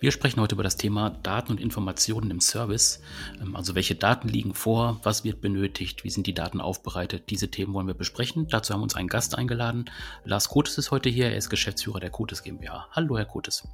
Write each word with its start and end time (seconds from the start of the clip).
Wir 0.00 0.12
sprechen 0.12 0.40
heute 0.40 0.54
über 0.54 0.62
das 0.62 0.78
Thema 0.78 1.10
Daten 1.10 1.52
und 1.52 1.60
Informationen 1.60 2.30
im 2.30 2.40
Service. 2.40 3.02
Ähm, 3.38 3.54
also 3.54 3.74
welche 3.74 3.94
Daten 3.94 4.28
liegen 4.28 4.54
vor, 4.54 4.98
was 5.02 5.24
wird 5.24 5.42
benötigt, 5.42 6.04
wie 6.04 6.10
sind 6.10 6.26
die 6.26 6.32
Daten 6.32 6.62
aufbereitet. 6.62 7.28
Diese 7.28 7.50
Themen 7.50 7.74
wollen 7.74 7.86
wir 7.86 7.92
besprechen. 7.92 8.48
Dazu 8.48 8.72
haben 8.72 8.80
wir 8.80 8.84
uns 8.84 8.96
einen 8.96 9.08
Gast 9.08 9.36
eingeladen. 9.36 9.90
Lars 10.24 10.48
Kotes 10.48 10.78
ist 10.78 10.90
heute 10.90 11.10
hier. 11.10 11.26
Er 11.26 11.36
ist 11.36 11.50
Geschäftsführer 11.50 12.00
der 12.00 12.08
Kotes 12.08 12.42
GmbH. 12.42 12.88
Hallo, 12.92 13.18
Herr 13.18 13.26
Kotes. 13.26 13.68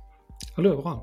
Hallo, 0.56 0.70
Herr 0.70 0.82
Braun. 0.82 1.02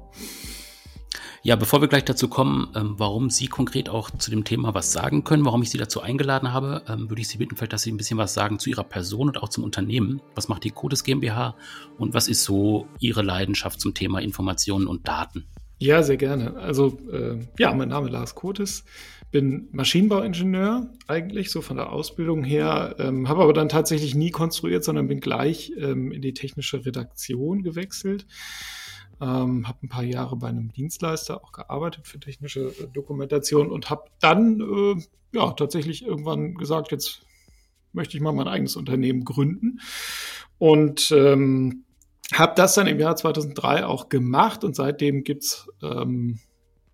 Ja, 1.41 1.55
bevor 1.55 1.81
wir 1.81 1.87
gleich 1.87 2.05
dazu 2.05 2.27
kommen, 2.27 2.69
ähm, 2.75 2.95
warum 2.97 3.29
Sie 3.29 3.47
konkret 3.47 3.89
auch 3.89 4.09
zu 4.11 4.31
dem 4.31 4.43
Thema 4.45 4.73
was 4.73 4.93
sagen 4.93 5.23
können, 5.23 5.45
warum 5.45 5.61
ich 5.61 5.69
Sie 5.69 5.77
dazu 5.77 6.01
eingeladen 6.01 6.53
habe, 6.53 6.83
ähm, 6.87 7.09
würde 7.09 7.21
ich 7.21 7.27
Sie 7.27 7.37
bitten, 7.37 7.55
vielleicht, 7.55 7.73
dass 7.73 7.81
Sie 7.81 7.91
ein 7.91 7.97
bisschen 7.97 8.17
was 8.17 8.33
sagen 8.33 8.59
zu 8.59 8.69
Ihrer 8.69 8.83
Person 8.83 9.27
und 9.27 9.43
auch 9.43 9.49
zum 9.49 9.63
Unternehmen. 9.63 10.21
Was 10.35 10.47
macht 10.47 10.63
die 10.63 10.71
Codes 10.71 11.03
GmbH 11.03 11.55
und 11.97 12.13
was 12.13 12.27
ist 12.27 12.43
so 12.43 12.87
Ihre 12.99 13.21
Leidenschaft 13.21 13.81
zum 13.81 13.93
Thema 13.93 14.19
Informationen 14.19 14.87
und 14.87 15.07
Daten? 15.07 15.45
Ja, 15.79 16.01
sehr 16.01 16.17
gerne. 16.17 16.55
Also, 16.55 16.97
äh, 17.11 17.39
ja, 17.59 17.73
mein 17.73 17.89
Name 17.89 18.07
ist 18.07 18.13
Lars 18.13 18.35
Kotes, 18.35 18.85
bin 19.31 19.67
Maschinenbauingenieur 19.73 20.89
eigentlich, 21.07 21.49
so 21.49 21.61
von 21.61 21.75
der 21.75 21.91
Ausbildung 21.91 22.45
her, 22.45 22.95
ähm, 22.99 23.27
habe 23.27 23.43
aber 23.43 23.51
dann 23.51 23.67
tatsächlich 23.67 24.15
nie 24.15 24.31
konstruiert, 24.31 24.85
sondern 24.85 25.09
bin 25.09 25.19
gleich 25.19 25.73
ähm, 25.77 26.11
in 26.11 26.21
die 26.21 26.33
technische 26.33 26.85
Redaktion 26.85 27.63
gewechselt 27.63 28.25
ähm, 29.21 29.67
habe 29.67 29.79
ein 29.83 29.89
paar 29.89 30.03
Jahre 30.03 30.35
bei 30.35 30.47
einem 30.47 30.71
Dienstleister 30.71 31.43
auch 31.43 31.51
gearbeitet 31.51 32.07
für 32.07 32.19
technische 32.19 32.67
äh, 32.67 32.87
Dokumentation 32.93 33.71
und 33.71 33.89
habe 33.89 34.05
dann 34.19 34.59
äh, 34.59 35.01
ja 35.37 35.51
tatsächlich 35.51 36.05
irgendwann 36.05 36.55
gesagt, 36.55 36.91
jetzt 36.91 37.21
möchte 37.91 38.17
ich 38.17 38.23
mal 38.23 38.33
mein 38.33 38.47
eigenes 38.47 38.75
Unternehmen 38.75 39.23
gründen 39.23 39.79
und 40.57 41.11
ähm, 41.11 41.83
habe 42.33 42.53
das 42.55 42.73
dann 42.73 42.87
im 42.87 42.99
Jahr 42.99 43.15
2003 43.15 43.85
auch 43.85 44.09
gemacht 44.09 44.63
und 44.63 44.75
seitdem 44.75 45.23
gibt's 45.23 45.67
ähm, 45.81 46.39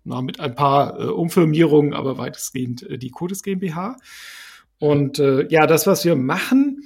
na, 0.04 0.22
mit 0.22 0.40
ein 0.40 0.54
paar 0.54 0.98
äh, 0.98 1.04
Umfirmierungen, 1.04 1.94
aber 1.94 2.18
weitestgehend 2.18 2.82
äh, 2.82 2.98
die 2.98 3.10
Codes 3.10 3.42
GmbH. 3.42 3.96
Und 4.78 5.18
äh, 5.18 5.46
ja, 5.48 5.66
das, 5.66 5.86
was 5.86 6.04
wir 6.04 6.16
machen, 6.16 6.82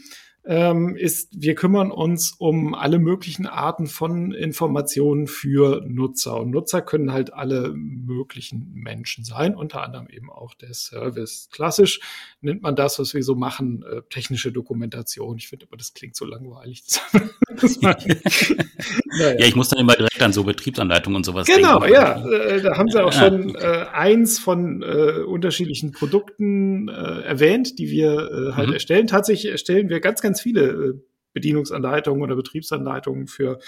ähm, 0.46 0.96
ist, 0.96 1.30
wir 1.32 1.54
kümmern 1.54 1.90
uns 1.90 2.32
um 2.38 2.74
alle 2.74 2.98
möglichen 2.98 3.46
Arten 3.46 3.86
von 3.86 4.32
Informationen 4.32 5.26
für 5.26 5.82
Nutzer. 5.86 6.38
Und 6.38 6.50
Nutzer 6.50 6.82
können 6.82 7.12
halt 7.12 7.32
alle 7.32 7.72
möglichen 7.74 8.72
Menschen 8.74 9.24
sein, 9.24 9.54
unter 9.54 9.82
anderem 9.82 10.08
eben 10.08 10.30
auch 10.30 10.54
der 10.54 10.74
Service. 10.74 11.48
Klassisch 11.50 12.00
nennt 12.40 12.62
man 12.62 12.76
das, 12.76 12.98
was 12.98 13.14
wir 13.14 13.22
so 13.22 13.34
machen, 13.34 13.84
äh, 13.90 14.02
technische 14.10 14.52
Dokumentation. 14.52 15.38
Ich 15.38 15.48
finde 15.48 15.66
aber, 15.66 15.76
das 15.76 15.94
klingt 15.94 16.16
so 16.16 16.26
langweilig. 16.26 16.84
naja. 17.80 19.38
Ja, 19.38 19.46
ich 19.46 19.56
muss 19.56 19.68
dann 19.68 19.78
immer 19.80 19.94
direkt 19.94 20.20
an 20.20 20.32
so 20.32 20.44
Betriebsanleitungen 20.44 21.16
und 21.16 21.24
sowas 21.24 21.46
genau, 21.46 21.80
denken. 21.80 21.94
Genau, 21.94 22.30
ja. 22.30 22.46
Äh, 22.46 22.62
da 22.62 22.76
haben 22.76 22.88
sie 22.88 23.02
auch 23.02 23.12
schon 23.12 23.54
äh, 23.54 23.86
eins 23.92 24.38
von 24.38 24.82
äh, 24.82 25.22
unterschiedlichen 25.22 25.92
Produkten 25.92 26.88
äh, 26.88 26.92
erwähnt, 27.22 27.78
die 27.78 27.90
wir 27.90 28.12
äh, 28.12 28.52
halt 28.52 28.68
mhm. 28.68 28.74
erstellen. 28.74 29.06
Tatsächlich 29.06 29.50
erstellen 29.50 29.88
wir 29.88 30.00
ganz, 30.00 30.20
ganz 30.20 30.33
viele 30.40 30.62
äh, 30.62 31.00
Bedienungsanleitungen 31.32 32.22
oder 32.22 32.36
Betriebsanleitungen 32.36 33.26
für 33.26 33.58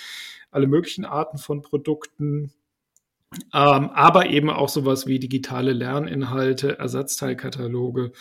alle 0.50 0.66
möglichen 0.66 1.04
Arten 1.04 1.38
von 1.38 1.62
Produkten. 1.62 2.52
Ähm, 3.52 3.90
aber 3.90 4.26
eben 4.26 4.50
auch 4.50 4.68
sowas 4.68 5.06
wie 5.06 5.18
digitale 5.18 5.72
Lerninhalte, 5.72 6.78
Ersatzteilkataloge 6.78 8.12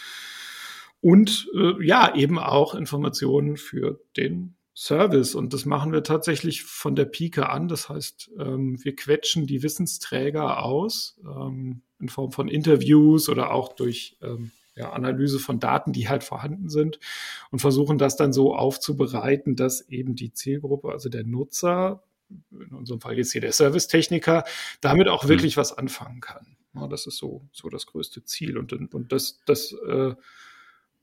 und 1.00 1.47
äh, 1.56 1.86
ja, 1.86 2.16
eben 2.16 2.40
auch 2.40 2.74
Informationen 2.74 3.58
für 3.58 4.02
den 4.18 4.56
Service. 4.75 5.36
Und 5.36 5.53
das 5.53 5.66
machen 5.66 5.94
wir 5.94 6.03
tatsächlich 6.03 6.64
von 6.64 6.96
der 6.96 7.06
Pike 7.06 7.48
an. 7.50 7.68
Das 7.68 7.90
heißt, 7.90 8.31
ähm, 8.40 8.84
wir 8.84 8.96
quetschen 8.96 9.46
die 9.46 9.62
Wissensträger 9.62 10.64
aus 10.64 11.19
ähm, 11.24 11.84
in 12.00 12.09
Form 12.09 12.31
von 12.31 12.48
Interviews 12.48 13.30
oder 13.30 13.52
auch 13.52 13.74
durch 13.74 14.18
ähm, 14.22 14.52
ja, 14.75 14.91
Analyse 14.91 15.40
von 15.40 15.59
Daten, 15.59 15.94
die 15.94 16.09
halt 16.09 16.24
vorhanden 16.24 16.69
sind 16.69 17.00
und 17.52 17.59
versuchen 17.59 17.97
das 17.97 18.16
dann 18.16 18.34
so 18.34 18.56
aufzubereiten, 18.56 19.56
dass 19.56 19.81
eben 19.90 20.16
die 20.16 20.34
Zielgruppe, 20.34 20.91
also 20.91 21.09
der 21.09 21.24
Nutzer, 21.24 22.03
in 22.52 22.74
unserem 22.74 23.02
Fall 23.02 23.18
jetzt 23.18 23.31
hier 23.31 23.41
der 23.41 23.53
Servicetechniker, 23.53 24.44
damit 24.81 25.08
auch 25.08 25.24
mhm. 25.24 25.30
wirklich 25.30 25.58
was 25.58 25.78
anfangen 25.78 26.22
kann. 26.22 26.58
Ja, 26.74 26.88
das 26.88 27.08
ist 27.08 27.18
so, 27.18 27.47
so 27.52 27.69
das 27.69 27.86
größte 27.86 28.24
Ziel. 28.25 28.58
Und, 28.58 28.74
und 28.74 29.12
das, 29.12 29.40
das 29.46 29.74
äh, 29.88 30.16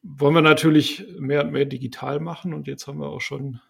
wollen 0.02 0.34
wir 0.34 0.42
natürlich 0.42 1.06
mehr 1.18 1.44
und 1.44 1.52
mehr 1.52 1.64
digital 1.64 2.20
machen 2.20 2.52
und 2.52 2.66
jetzt 2.66 2.86
haben 2.86 2.98
wir 2.98 3.08
auch 3.08 3.20
schon 3.20 3.60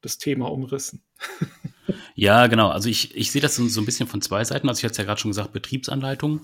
das 0.00 0.18
Thema 0.18 0.50
umrissen. 0.50 1.02
Ja, 2.14 2.46
genau. 2.46 2.68
Also 2.68 2.88
ich, 2.88 3.14
ich 3.16 3.30
sehe 3.30 3.40
das 3.40 3.56
so, 3.56 3.80
ein 3.80 3.84
bisschen 3.84 4.08
von 4.08 4.20
zwei 4.20 4.44
Seiten. 4.44 4.68
Also 4.68 4.80
ich 4.80 4.84
hatte 4.84 4.92
es 4.92 4.98
ja 4.98 5.04
gerade 5.04 5.20
schon 5.20 5.30
gesagt, 5.30 5.52
Betriebsanleitungen. 5.52 6.40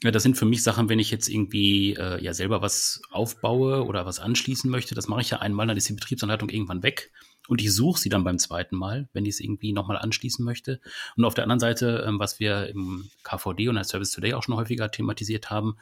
Das 0.00 0.22
sind 0.22 0.36
für 0.36 0.46
mich 0.46 0.62
Sachen, 0.62 0.88
wenn 0.88 0.98
ich 0.98 1.10
jetzt 1.10 1.28
irgendwie 1.28 1.94
äh, 1.94 2.22
ja 2.22 2.34
selber 2.34 2.62
was 2.62 3.02
aufbaue 3.10 3.84
oder 3.84 4.04
was 4.06 4.18
anschließen 4.18 4.70
möchte, 4.70 4.94
das 4.94 5.08
mache 5.08 5.20
ich 5.20 5.30
ja 5.30 5.38
einmal, 5.38 5.66
dann 5.66 5.76
ist 5.76 5.88
die 5.88 5.92
Betriebsanleitung 5.92 6.48
irgendwann 6.48 6.82
weg 6.82 7.12
und 7.48 7.60
ich 7.60 7.74
suche 7.74 8.00
sie 8.00 8.08
dann 8.08 8.24
beim 8.24 8.38
zweiten 8.38 8.76
Mal, 8.76 9.08
wenn 9.12 9.24
ich 9.24 9.34
es 9.34 9.40
irgendwie 9.40 9.72
nochmal 9.72 9.98
anschließen 9.98 10.44
möchte. 10.44 10.80
Und 11.16 11.24
auf 11.24 11.34
der 11.34 11.44
anderen 11.44 11.60
Seite, 11.60 12.04
ähm, 12.06 12.18
was 12.18 12.38
wir 12.38 12.68
im 12.68 13.10
KVD 13.24 13.68
und 13.68 13.78
als 13.78 13.88
Service 13.88 14.12
Today 14.12 14.34
auch 14.34 14.42
schon 14.42 14.54
häufiger 14.54 14.90
thematisiert 14.90 15.50
haben, 15.50 15.76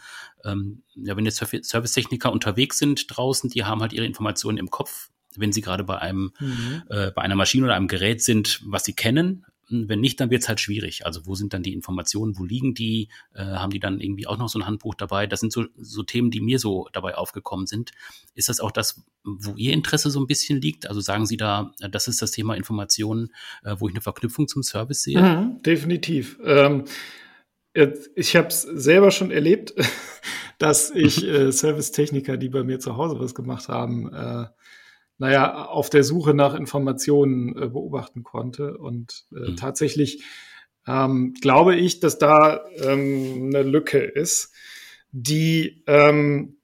ähm, 0.45 0.83
ja, 0.95 1.17
wenn 1.17 1.27
jetzt 1.27 1.37
Servicetechniker 1.39 2.33
unterwegs 2.33 2.79
sind 2.79 3.05
draußen, 3.09 3.51
die 3.51 3.65
haben 3.65 3.83
halt 3.83 3.93
ihre 3.93 4.07
Informationen 4.07 4.59
im 4.59 4.71
Kopf, 4.71 5.11
wenn 5.37 5.53
sie 5.53 5.61
gerade 5.61 5.85
bei 5.85 5.99
einem, 5.99 6.33
mhm. 6.39 6.83
äh, 6.89 7.11
bei 7.11 7.23
einer 7.23 7.37
Maschine 7.37 7.67
oder 7.67 7.75
einem 7.75 7.89
Gerät 7.89 8.23
sind, 8.23 8.61
was 8.65 8.85
sie 8.85 8.95
kennen. 8.95 9.45
Wenn 9.73 10.01
nicht, 10.01 10.19
dann 10.19 10.31
wird 10.31 10.43
es 10.43 10.49
halt 10.49 10.59
schwierig. 10.59 11.07
Also 11.07 11.27
wo 11.27 11.37
sind 11.37 11.55
dann 11.55 11.63
die 11.63 11.73
Informationen, 11.73 12.37
wo 12.37 12.45
liegen 12.45 12.75
die? 12.75 13.09
Äh, 13.35 13.45
haben 13.45 13.71
die 13.71 13.79
dann 13.79 14.01
irgendwie 14.01 14.27
auch 14.27 14.37
noch 14.37 14.49
so 14.49 14.59
ein 14.59 14.67
Handbuch 14.67 14.97
dabei? 14.97 15.29
Das 15.29 15.39
sind 15.39 15.53
so, 15.53 15.67
so 15.77 16.03
Themen, 16.03 16.33
die 16.33 16.41
mir 16.41 16.59
so 16.59 16.89
dabei 16.93 17.15
aufgekommen 17.15 17.67
sind. 17.67 17.93
Ist 18.35 18.49
das 18.49 18.59
auch 18.59 18.73
das, 18.73 19.05
wo 19.23 19.55
Ihr 19.55 19.73
Interesse 19.73 20.11
so 20.11 20.19
ein 20.19 20.27
bisschen 20.27 20.61
liegt? 20.61 20.89
Also 20.89 21.01
sagen 21.01 21.25
Sie 21.25 21.37
da, 21.37 21.73
das 21.89 22.09
ist 22.09 22.21
das 22.21 22.33
Thema 22.33 22.57
Informationen, 22.57 23.33
äh, 23.63 23.77
wo 23.79 23.87
ich 23.87 23.95
eine 23.95 24.01
Verknüpfung 24.01 24.49
zum 24.49 24.65
Service 24.65 25.05
sehe? 25.05 25.21
Mhm, 25.21 25.63
definitiv. 25.63 26.41
Ähm, 26.45 26.85
ich 27.73 28.35
habe 28.35 28.49
es 28.49 28.63
selber 28.63 29.13
schon 29.13 29.31
erlebt, 29.31 29.75
dass 30.59 30.91
ich 30.91 31.25
äh, 31.25 31.53
Servicetechniker, 31.53 32.37
die 32.37 32.49
bei 32.49 32.65
mir 32.65 32.81
zu 32.81 32.97
Hause 32.97 33.21
was 33.21 33.35
gemacht 33.35 33.69
haben, 33.69 34.13
äh, 34.13 34.47
naja, 35.21 35.67
auf 35.67 35.91
der 35.91 36.03
Suche 36.03 36.33
nach 36.33 36.55
Informationen 36.55 37.51
äh, 37.51 37.69
beobachten 37.69 38.23
konnte. 38.23 38.79
Und 38.79 39.27
äh, 39.33 39.51
mhm. 39.51 39.57
tatsächlich 39.57 40.25
ähm, 40.89 41.35
glaube 41.43 41.77
ich, 41.77 42.01
dass 42.01 42.17
da 42.17 42.65
ähm, 42.83 43.51
eine 43.53 43.63
Lücke 43.63 43.99
ist, 43.99 44.55
die 45.13 45.85
ähm, 45.87 46.57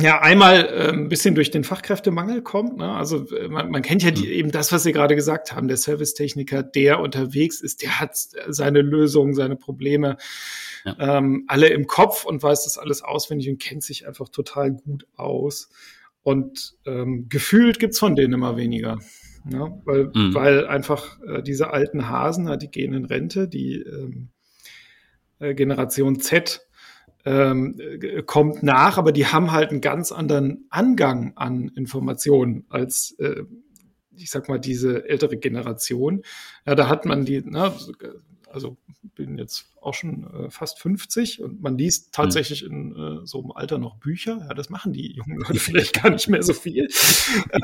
ja 0.00 0.22
einmal 0.22 0.64
äh, 0.64 0.88
ein 0.88 1.10
bisschen 1.10 1.34
durch 1.34 1.50
den 1.50 1.64
Fachkräftemangel 1.64 2.40
kommt. 2.40 2.78
Ne? 2.78 2.90
Also 2.90 3.30
äh, 3.30 3.48
man, 3.48 3.70
man 3.70 3.82
kennt 3.82 4.02
ja 4.02 4.10
die, 4.10 4.26
mhm. 4.26 4.32
eben 4.32 4.50
das, 4.52 4.72
was 4.72 4.84
Sie 4.84 4.92
gerade 4.92 5.14
gesagt 5.14 5.52
haben, 5.52 5.68
der 5.68 5.76
Servicetechniker, 5.76 6.62
der 6.62 7.00
unterwegs 7.00 7.60
ist, 7.60 7.82
der 7.82 8.00
hat 8.00 8.16
seine 8.16 8.80
Lösungen, 8.80 9.34
seine 9.34 9.56
Probleme 9.56 10.16
ja. 10.86 11.18
ähm, 11.18 11.44
alle 11.46 11.68
im 11.68 11.86
Kopf 11.86 12.24
und 12.24 12.42
weiß 12.42 12.64
das 12.64 12.78
alles 12.78 13.02
auswendig 13.02 13.50
und 13.50 13.60
kennt 13.60 13.82
sich 13.82 14.06
einfach 14.06 14.30
total 14.30 14.72
gut 14.72 15.06
aus. 15.14 15.68
Und 16.22 16.74
ähm, 16.84 17.26
gefühlt 17.28 17.78
gibt's 17.78 17.98
von 17.98 18.14
denen 18.14 18.34
immer 18.34 18.56
weniger. 18.56 18.98
Ja, 19.50 19.70
weil, 19.84 20.10
mhm. 20.14 20.34
weil 20.34 20.66
einfach 20.66 21.18
äh, 21.22 21.42
diese 21.42 21.72
alten 21.72 22.08
Hasen, 22.08 22.58
die 22.58 22.70
gehen 22.70 22.92
in 22.92 23.06
Rente, 23.06 23.48
die 23.48 23.76
ähm, 23.76 24.28
äh, 25.38 25.54
Generation 25.54 26.20
Z 26.20 26.60
ähm, 27.24 27.78
äh, 27.78 28.22
kommt 28.22 28.62
nach, 28.62 28.98
aber 28.98 29.12
die 29.12 29.26
haben 29.26 29.52
halt 29.52 29.70
einen 29.70 29.80
ganz 29.80 30.12
anderen 30.12 30.66
Angang 30.68 31.32
an 31.36 31.68
Informationen 31.68 32.66
als 32.68 33.16
äh, 33.18 33.44
ich 34.20 34.30
sag 34.30 34.48
mal, 34.48 34.58
diese 34.58 35.08
ältere 35.08 35.36
Generation. 35.36 36.22
Ja, 36.66 36.74
da 36.74 36.88
hat 36.88 37.04
man 37.04 37.24
die, 37.24 37.42
na, 37.44 37.74
also 38.50 38.76
bin 39.14 39.38
jetzt 39.38 39.66
auch 39.80 39.94
schon 39.94 40.24
äh, 40.32 40.50
fast 40.50 40.80
50 40.80 41.42
und 41.42 41.60
man 41.62 41.76
liest 41.76 42.12
tatsächlich 42.12 42.64
in 42.64 42.92
äh, 42.92 43.26
so 43.26 43.40
einem 43.40 43.52
Alter 43.52 43.78
noch 43.78 43.96
Bücher. 43.96 44.38
Ja, 44.48 44.54
das 44.54 44.70
machen 44.70 44.92
die 44.92 45.12
jungen 45.12 45.38
Leute 45.48 45.58
vielleicht 45.58 46.02
gar 46.02 46.10
nicht 46.10 46.28
mehr 46.28 46.42
so 46.42 46.52
viel, 46.52 46.88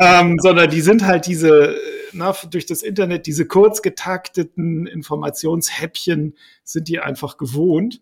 ähm, 0.01 0.37
sondern 0.41 0.71
die 0.71 0.81
sind 0.81 1.05
halt 1.05 1.27
diese, 1.27 1.77
na, 2.13 2.35
durch 2.51 2.67
das 2.67 2.83
Internet, 2.83 3.27
diese 3.27 3.47
kurz 3.47 3.83
getakteten 3.83 4.87
Informationshäppchen 4.87 6.35
sind 6.65 6.89
die 6.89 7.01
einfach 7.01 7.37
gewohnt. 7.37 8.01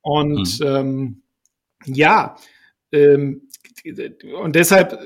Und 0.00 0.60
mhm. 0.60 0.66
ähm, 0.66 1.22
ja, 1.86 2.36
ähm, 2.92 3.48
und 4.40 4.54
deshalb 4.54 4.98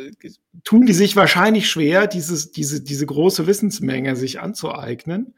tun 0.64 0.86
die 0.86 0.92
sich 0.92 1.16
wahrscheinlich 1.16 1.68
schwer, 1.68 2.06
dieses, 2.06 2.50
diese, 2.50 2.82
diese 2.82 3.06
große 3.06 3.46
Wissensmenge 3.46 4.16
sich 4.16 4.40
anzueignen 4.40 5.34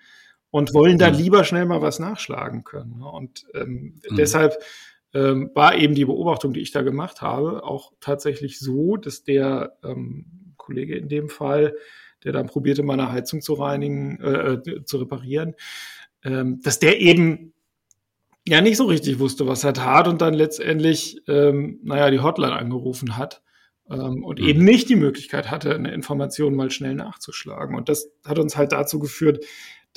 und 0.51 0.75
wollen 0.75 0.99
dann 0.99 1.15
mhm. 1.15 1.21
lieber 1.21 1.45
schnell 1.45 1.67
mal 1.67 1.83
was 1.83 1.99
nachschlagen 1.99 2.65
können. 2.65 2.99
Ne? 2.99 3.07
Und 3.11 3.47
ähm, 3.55 4.01
mhm. 4.09 4.17
deshalb 4.17 4.59
ähm, 5.15 5.51
war 5.55 5.75
eben 5.77 5.95
die 5.95 6.05
Beobachtung, 6.05 6.53
die 6.53 6.61
ich 6.61 6.73
da 6.73 6.83
gemacht 6.83 7.23
habe, 7.23 7.65
auch 7.65 7.93
tatsächlich 8.01 8.59
so, 8.59 8.97
dass 8.97 9.25
der 9.25 9.77
ähm, 9.83 10.55
Kollege 10.57 10.97
in 10.97 11.09
dem 11.09 11.29
Fall, 11.29 11.75
der 12.25 12.33
dann 12.33 12.47
probierte, 12.47 12.83
meine 12.83 13.11
Heizung 13.11 13.41
zu 13.41 13.55
reinigen, 13.55 14.21
äh, 14.21 14.53
äh, 14.55 14.85
zu 14.85 14.99
reparieren, 14.99 15.55
ähm, 16.25 16.61
dass 16.63 16.79
der 16.79 17.01
eben 17.01 17.53
ja 18.47 18.61
nicht 18.61 18.77
so 18.77 18.85
richtig 18.85 19.19
wusste, 19.19 19.47
was 19.47 19.65
er 19.65 19.75
tat 19.75 20.09
und 20.09 20.21
dann 20.21 20.35
letztendlich, 20.35 21.23
ähm, 21.29 21.81
naja, 21.83 22.11
die 22.11 22.21
Hotline 22.21 22.57
angerufen 22.57 23.17
hat 23.17 23.43
ähm, 23.91 24.25
und 24.25 24.41
mhm. 24.41 24.47
eben 24.47 24.65
nicht 24.65 24.89
die 24.89 24.97
Möglichkeit 24.97 25.51
hatte, 25.51 25.75
eine 25.75 25.93
Information 25.93 26.55
mal 26.55 26.71
schnell 26.71 26.95
nachzuschlagen. 26.95 27.77
Und 27.77 27.89
das 27.89 28.11
hat 28.25 28.39
uns 28.39 28.57
halt 28.57 28.73
dazu 28.73 28.99
geführt, 28.99 29.45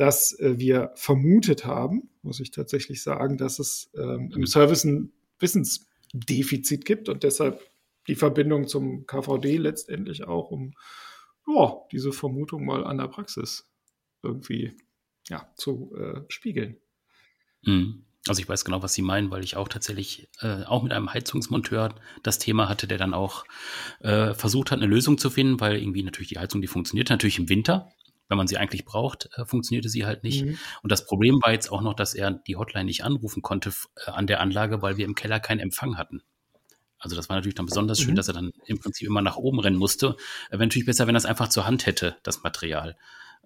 dass 0.01 0.33
äh, 0.39 0.57
wir 0.57 0.92
vermutet 0.95 1.63
haben, 1.63 2.09
muss 2.24 2.39
ich 2.39 2.50
tatsächlich 2.50 3.03
sagen, 3.03 3.38
dass 3.38 3.59
es 3.59 3.92
ähm, 3.95 4.31
im 4.36 4.48
Service 4.48 4.83
ein 4.83 5.12
Wissensdefizit 5.38 6.86
gibt 6.86 7.07
und 7.07 7.21
deshalb 7.21 7.62
die 8.07 8.15
Verbindung 8.15 8.68
zum 8.68 9.06
KVD 9.06 9.57
letztendlich 9.57 10.24
auch, 10.24 10.50
um 10.50 10.74
ja, 11.48 11.75
diese 11.92 12.12
Vermutung 12.12 12.65
mal 12.65 12.83
an 12.83 12.98
der 12.98 13.09
Praxis 13.09 13.69
irgendwie 14.24 14.75
ja, 15.30 15.48
zu 15.56 15.95
äh, 15.95 16.21
spiegeln. 16.30 16.77
Mhm. 17.62 18.06
Also 18.27 18.42
ich 18.42 18.50
weiß 18.50 18.65
genau, 18.65 18.81
was 18.81 18.95
Sie 18.95 19.03
meinen, 19.03 19.30
weil 19.30 19.44
ich 19.44 19.56
auch 19.56 19.68
tatsächlich 19.68 20.30
äh, 20.42 20.63
auch 20.63 20.81
mit 20.81 20.94
einem 20.94 21.13
Heizungsmonteur 21.13 21.94
das 22.24 22.39
Thema 22.39 22.69
hatte, 22.69 22.88
der 22.88 22.98
dann 22.98 23.13
auch 23.13 23.45
äh, 24.00 24.33
versucht 24.33 24.71
hat, 24.71 24.80
eine 24.80 24.88
Lösung 24.88 25.19
zu 25.19 25.30
finden, 25.30 25.59
weil 25.59 25.77
irgendwie 25.77 26.01
natürlich 26.01 26.30
die 26.30 26.39
Heizung, 26.39 26.62
die 26.62 26.68
funktioniert 26.68 27.12
natürlich 27.12 27.38
im 27.38 27.50
Winter, 27.50 27.92
wenn 28.31 28.37
man 28.37 28.47
sie 28.47 28.57
eigentlich 28.57 28.85
braucht, 28.85 29.29
äh, 29.35 29.45
funktionierte 29.45 29.89
sie 29.89 30.05
halt 30.05 30.23
nicht. 30.23 30.45
Mhm. 30.45 30.57
Und 30.81 30.91
das 30.91 31.05
Problem 31.05 31.39
war 31.43 31.51
jetzt 31.51 31.71
auch 31.71 31.81
noch, 31.81 31.93
dass 31.93 32.15
er 32.15 32.31
die 32.31 32.55
Hotline 32.55 32.85
nicht 32.85 33.03
anrufen 33.03 33.41
konnte 33.41 33.71
äh, 34.07 34.11
an 34.11 34.25
der 34.25 34.39
Anlage, 34.39 34.81
weil 34.81 34.97
wir 34.97 35.05
im 35.05 35.15
Keller 35.15 35.39
keinen 35.39 35.59
Empfang 35.59 35.97
hatten. 35.97 36.23
Also 36.97 37.15
das 37.15 37.29
war 37.29 37.35
natürlich 37.35 37.55
dann 37.55 37.65
besonders 37.65 37.99
schön, 37.99 38.11
mhm. 38.11 38.15
dass 38.15 38.29
er 38.29 38.33
dann 38.33 38.51
im 38.65 38.79
Prinzip 38.79 39.07
immer 39.07 39.21
nach 39.21 39.35
oben 39.35 39.59
rennen 39.59 39.77
musste. 39.77 40.15
Äh, 40.47 40.53
wäre 40.53 40.63
natürlich 40.63 40.85
besser, 40.85 41.07
wenn 41.07 41.15
er 41.15 41.19
es 41.19 41.25
einfach 41.25 41.49
zur 41.49 41.67
Hand 41.67 41.85
hätte, 41.85 42.15
das 42.23 42.41
Material. 42.41 42.97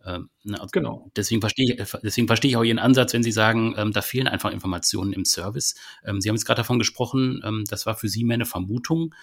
Ähm, 0.05 0.29
ne, 0.43 0.61
also 0.61 0.69
genau. 0.71 1.09
Deswegen 1.15 1.41
verstehe 1.41 1.73
ich, 1.73 1.91
deswegen 2.03 2.27
verstehe 2.27 2.49
ich 2.49 2.57
auch 2.57 2.63
Ihren 2.63 2.77
Ansatz, 2.77 3.13
wenn 3.13 3.23
Sie 3.23 3.31
sagen, 3.31 3.73
ähm, 3.77 3.91
da 3.91 4.03
fehlen 4.03 4.27
einfach 4.27 4.51
Informationen 4.51 5.13
im 5.13 5.25
Service. 5.25 5.73
Ähm, 6.05 6.21
Sie 6.21 6.29
haben 6.29 6.35
jetzt 6.35 6.45
gerade 6.45 6.59
davon 6.59 6.77
gesprochen, 6.77 7.41
ähm, 7.43 7.63
das 7.67 7.87
war 7.87 7.95
für 7.95 8.07
Sie 8.07 8.23
mehr 8.23 8.35
eine 8.35 8.45
Vermutung. 8.45 9.15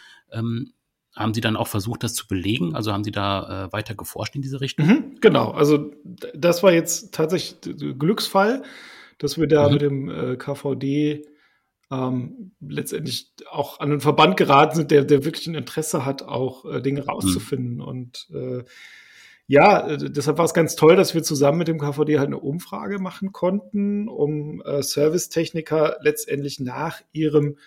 Haben 1.14 1.34
Sie 1.34 1.42
dann 1.42 1.56
auch 1.56 1.68
versucht, 1.68 2.02
das 2.02 2.14
zu 2.14 2.26
belegen? 2.26 2.74
Also 2.74 2.92
haben 2.92 3.04
Sie 3.04 3.10
da 3.10 3.66
äh, 3.66 3.72
weiter 3.72 3.94
geforscht 3.94 4.34
in 4.34 4.42
diese 4.42 4.60
Richtung? 4.60 4.86
Mhm, 4.86 5.16
genau. 5.20 5.50
Also 5.50 5.90
das 6.34 6.62
war 6.62 6.72
jetzt 6.72 7.12
tatsächlich 7.12 7.58
Glücksfall, 7.98 8.62
dass 9.18 9.38
wir 9.38 9.46
da 9.46 9.66
mhm. 9.66 9.72
mit 9.72 9.82
dem 9.82 10.08
äh, 10.08 10.36
KVD 10.36 11.26
ähm, 11.90 12.52
letztendlich 12.60 13.30
auch 13.50 13.80
an 13.80 13.90
einen 13.90 14.00
Verband 14.00 14.38
geraten 14.38 14.76
sind, 14.76 14.90
der, 14.90 15.04
der 15.04 15.24
wirklich 15.24 15.46
ein 15.46 15.54
Interesse 15.54 16.06
hat, 16.06 16.22
auch 16.22 16.64
äh, 16.64 16.80
Dinge 16.80 17.04
rauszufinden. 17.04 17.76
Mhm. 17.76 17.82
Und 17.82 18.28
äh, 18.32 18.64
ja, 19.46 19.96
deshalb 19.98 20.38
war 20.38 20.46
es 20.46 20.54
ganz 20.54 20.76
toll, 20.76 20.96
dass 20.96 21.14
wir 21.14 21.22
zusammen 21.22 21.58
mit 21.58 21.68
dem 21.68 21.78
KVD 21.78 22.18
halt 22.18 22.28
eine 22.28 22.38
Umfrage 22.38 22.98
machen 22.98 23.32
konnten, 23.32 24.08
um 24.08 24.62
äh, 24.62 24.82
Servicetechniker 24.82 25.98
letztendlich 26.00 26.58
nach 26.58 27.02
ihrem 27.12 27.58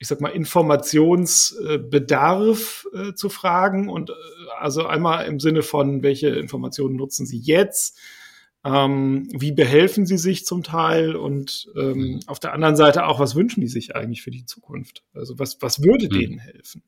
ich 0.00 0.08
sag 0.08 0.20
mal, 0.22 0.30
Informationsbedarf 0.30 2.86
äh, 2.92 3.12
zu 3.12 3.28
fragen 3.28 3.90
und 3.90 4.08
äh, 4.10 4.14
also 4.58 4.86
einmal 4.86 5.26
im 5.26 5.38
Sinne 5.38 5.62
von, 5.62 6.02
welche 6.02 6.30
Informationen 6.30 6.96
nutzen 6.96 7.26
Sie 7.26 7.38
jetzt? 7.38 7.98
Ähm, 8.64 9.28
wie 9.30 9.52
behelfen 9.52 10.06
Sie 10.06 10.16
sich 10.16 10.46
zum 10.46 10.62
Teil? 10.62 11.16
Und 11.16 11.68
ähm, 11.76 11.98
mhm. 11.98 12.20
auf 12.26 12.40
der 12.40 12.54
anderen 12.54 12.76
Seite 12.76 13.04
auch, 13.06 13.20
was 13.20 13.34
wünschen 13.34 13.60
die 13.60 13.68
sich 13.68 13.94
eigentlich 13.94 14.22
für 14.22 14.30
die 14.30 14.46
Zukunft? 14.46 15.04
Also 15.12 15.38
was, 15.38 15.60
was 15.60 15.82
würde 15.82 16.06
mhm. 16.06 16.12
denen 16.18 16.38
helfen? 16.38 16.82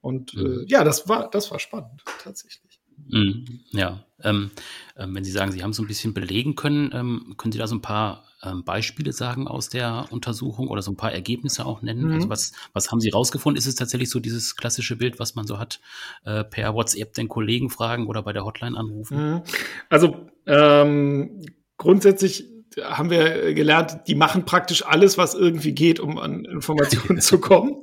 Und 0.00 0.34
äh, 0.34 0.38
mhm. 0.38 0.64
ja, 0.66 0.82
das 0.82 1.08
war, 1.08 1.30
das 1.30 1.52
war 1.52 1.60
spannend, 1.60 2.02
tatsächlich. 2.22 2.80
Mhm. 3.08 3.60
Ja, 3.70 4.04
ähm, 4.22 4.50
äh, 4.96 5.06
wenn 5.08 5.22
Sie 5.22 5.30
sagen, 5.30 5.52
Sie 5.52 5.62
haben 5.62 5.72
so 5.72 5.84
ein 5.84 5.88
bisschen 5.88 6.14
belegen 6.14 6.56
können, 6.56 6.90
ähm, 6.92 7.34
können 7.36 7.52
Sie 7.52 7.58
da 7.58 7.68
so 7.68 7.76
ein 7.76 7.82
paar 7.82 8.24
ähm, 8.44 8.64
Beispiele 8.64 9.12
sagen 9.12 9.48
aus 9.48 9.68
der 9.68 10.06
Untersuchung 10.10 10.68
oder 10.68 10.82
so 10.82 10.92
ein 10.92 10.96
paar 10.96 11.12
Ergebnisse 11.12 11.66
auch 11.66 11.82
nennen? 11.82 12.04
Also 12.04 12.08
mhm. 12.08 12.14
Also 12.14 12.30
was, 12.30 12.52
was 12.72 12.90
haben 12.90 13.00
Sie 13.00 13.10
rausgefunden? 13.10 13.58
Ist 13.58 13.66
es 13.66 13.74
tatsächlich 13.74 14.10
so 14.10 14.20
dieses 14.20 14.56
klassische 14.56 14.96
Bild, 14.96 15.18
was 15.18 15.34
man 15.34 15.46
so 15.46 15.58
hat, 15.58 15.80
äh, 16.24 16.44
per 16.44 16.74
WhatsApp 16.74 17.14
den 17.14 17.28
Kollegen 17.28 17.70
fragen 17.70 18.06
oder 18.06 18.22
bei 18.22 18.32
der 18.32 18.44
Hotline 18.44 18.76
anrufen? 18.76 19.34
Mhm. 19.34 19.42
Also 19.88 20.28
ähm, 20.46 21.42
grundsätzlich 21.76 22.48
haben 22.82 23.10
wir 23.10 23.54
gelernt, 23.54 24.00
die 24.06 24.14
machen 24.14 24.44
praktisch 24.44 24.84
alles, 24.84 25.16
was 25.18 25.34
irgendwie 25.34 25.72
geht, 25.72 26.00
um 26.00 26.18
an 26.18 26.44
Informationen 26.44 27.20
zu 27.20 27.38
kommen. 27.38 27.82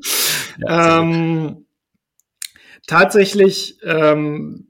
Ja, 0.58 1.00
ähm, 1.00 1.66
tatsächlich 2.88 3.78
ähm, 3.84 4.66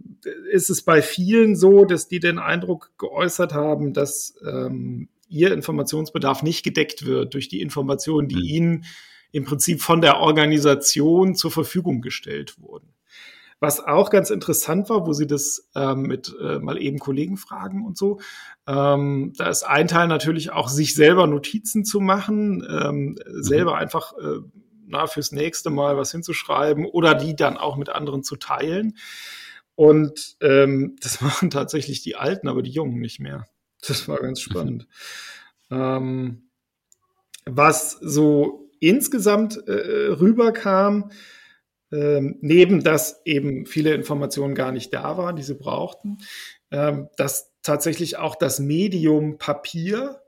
ist 0.51 0.69
es 0.69 0.83
bei 0.83 1.01
vielen 1.01 1.55
so, 1.55 1.85
dass 1.85 2.07
die 2.07 2.19
den 2.19 2.39
Eindruck 2.39 2.91
geäußert 2.97 3.53
haben, 3.53 3.93
dass 3.93 4.35
ähm, 4.45 5.09
ihr 5.31 5.53
Informationsbedarf 5.53 6.43
nicht 6.43 6.63
gedeckt 6.63 7.05
wird 7.05 7.33
durch 7.33 7.47
die 7.47 7.61
Informationen, 7.61 8.27
die 8.27 8.35
mhm. 8.35 8.41
ihnen 8.43 8.85
im 9.31 9.45
Prinzip 9.45 9.81
von 9.81 10.01
der 10.01 10.17
Organisation 10.19 11.35
zur 11.35 11.51
Verfügung 11.51 12.01
gestellt 12.01 12.59
wurden. 12.59 12.93
Was 13.59 13.79
auch 13.79 14.09
ganz 14.09 14.31
interessant 14.31 14.89
war, 14.89 15.05
wo 15.05 15.13
sie 15.13 15.27
das 15.27 15.69
ähm, 15.75 16.01
mit 16.01 16.35
äh, 16.41 16.57
mal 16.57 16.81
eben 16.81 16.97
Kollegen 16.97 17.37
fragen 17.37 17.85
und 17.85 17.95
so, 17.95 18.19
ähm, 18.67 19.33
da 19.37 19.49
ist 19.49 19.63
ein 19.63 19.87
Teil 19.87 20.07
natürlich 20.07 20.51
auch, 20.51 20.67
sich 20.67 20.95
selber 20.95 21.27
Notizen 21.27 21.85
zu 21.85 21.99
machen, 21.99 22.65
ähm, 22.67 23.09
mhm. 23.09 23.43
selber 23.43 23.77
einfach 23.77 24.13
äh, 24.17 24.39
na, 24.87 25.05
fürs 25.05 25.31
nächste 25.31 25.69
Mal 25.69 25.95
was 25.95 26.11
hinzuschreiben 26.11 26.85
oder 26.85 27.13
die 27.13 27.35
dann 27.35 27.57
auch 27.57 27.77
mit 27.77 27.89
anderen 27.89 28.23
zu 28.23 28.35
teilen. 28.35 28.97
Und 29.75 30.37
ähm, 30.41 30.95
das 30.99 31.21
machen 31.21 31.51
tatsächlich 31.51 32.01
die 32.01 32.15
Alten, 32.15 32.47
aber 32.47 32.63
die 32.63 32.71
Jungen 32.71 32.99
nicht 32.99 33.19
mehr. 33.19 33.45
Das 33.87 34.07
war 34.07 34.19
ganz 34.19 34.39
mhm. 34.39 34.51
spannend. 34.51 34.87
ähm, 35.69 36.43
was 37.45 37.91
so 38.01 38.69
insgesamt 38.79 39.57
äh, 39.67 40.07
rüberkam, 40.09 41.11
ähm, 41.91 42.37
neben 42.41 42.83
dass 42.83 43.21
eben 43.25 43.65
viele 43.65 43.93
Informationen 43.93 44.55
gar 44.55 44.71
nicht 44.71 44.93
da 44.93 45.17
waren, 45.17 45.35
die 45.35 45.43
sie 45.43 45.55
brauchten, 45.55 46.19
ähm, 46.71 47.09
dass 47.17 47.51
tatsächlich 47.63 48.17
auch 48.17 48.35
das 48.35 48.59
Medium 48.59 49.37
Papier 49.37 50.21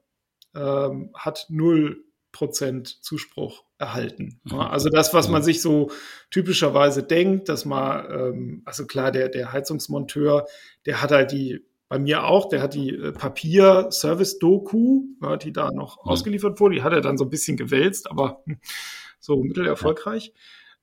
ähm, 0.55 1.11
hat 1.13 1.47
null 1.49 2.03
Prozent 2.31 3.03
Zuspruch 3.03 3.63
erhalten. 3.77 4.41
Mhm. 4.43 4.59
Also 4.59 4.89
das, 4.89 5.13
was 5.13 5.29
man 5.29 5.41
mhm. 5.41 5.45
sich 5.45 5.61
so 5.61 5.91
typischerweise 6.31 7.03
denkt, 7.03 7.47
dass 7.47 7.63
man, 7.63 8.05
ähm, 8.11 8.61
also 8.65 8.85
klar, 8.85 9.11
der, 9.11 9.29
der 9.29 9.53
Heizungsmonteur, 9.53 10.47
der 10.85 11.01
hat 11.01 11.11
halt 11.11 11.31
die 11.31 11.63
bei 11.93 11.99
mir 11.99 12.23
auch, 12.23 12.49
der 12.49 12.63
hat 12.63 12.73
die 12.73 12.89
äh, 12.89 13.11
Papier-Service-Doku, 13.11 15.03
ja, 15.21 15.37
die 15.37 15.53
da 15.53 15.69
noch 15.69 16.03
mhm. 16.03 16.09
ausgeliefert 16.09 16.59
wurde, 16.59 16.73
die 16.73 16.81
hat 16.81 16.91
er 16.91 17.01
dann 17.01 17.19
so 17.19 17.25
ein 17.25 17.29
bisschen 17.29 17.55
gewälzt, 17.55 18.09
aber 18.09 18.43
so 19.19 19.43
mittelerfolgreich. 19.43 20.33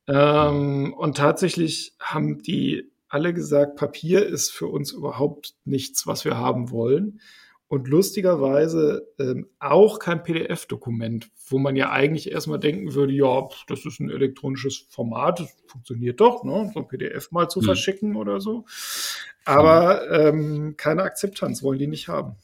Ähm, 0.07 0.95
und 0.97 1.17
tatsächlich 1.17 1.95
haben 1.99 2.41
die 2.43 2.93
alle 3.09 3.35
gesagt, 3.35 3.75
Papier 3.75 4.25
ist 4.25 4.53
für 4.53 4.69
uns 4.69 4.93
überhaupt 4.93 5.57
nichts, 5.65 6.07
was 6.07 6.25
wir 6.25 6.37
haben 6.37 6.71
wollen. 6.71 7.21
Und 7.71 7.87
lustigerweise 7.87 9.07
ähm, 9.21 9.47
auch 9.61 10.01
kein 10.01 10.25
PDF-Dokument, 10.25 11.31
wo 11.49 11.57
man 11.61 11.77
ja 11.77 11.93
eigentlich 11.93 12.33
erstmal 12.33 12.59
denken 12.59 12.95
würde, 12.95 13.13
ja, 13.13 13.49
das 13.69 13.87
ist 13.87 14.01
ein 14.01 14.11
elektronisches 14.11 14.87
Format, 14.89 15.39
das 15.39 15.55
funktioniert 15.69 16.21
doch, 16.21 16.43
ne? 16.43 16.69
so 16.75 16.81
ein 16.81 16.89
PDF 16.89 17.31
mal 17.31 17.49
zu 17.49 17.61
mhm. 17.61 17.67
verschicken 17.67 18.17
oder 18.17 18.41
so. 18.41 18.65
Aber 19.45 20.11
ähm, 20.11 20.75
keine 20.77 21.05
Akzeptanz 21.05 21.63
wollen 21.63 21.79
die 21.79 21.87
nicht 21.87 22.09
haben. 22.09 22.35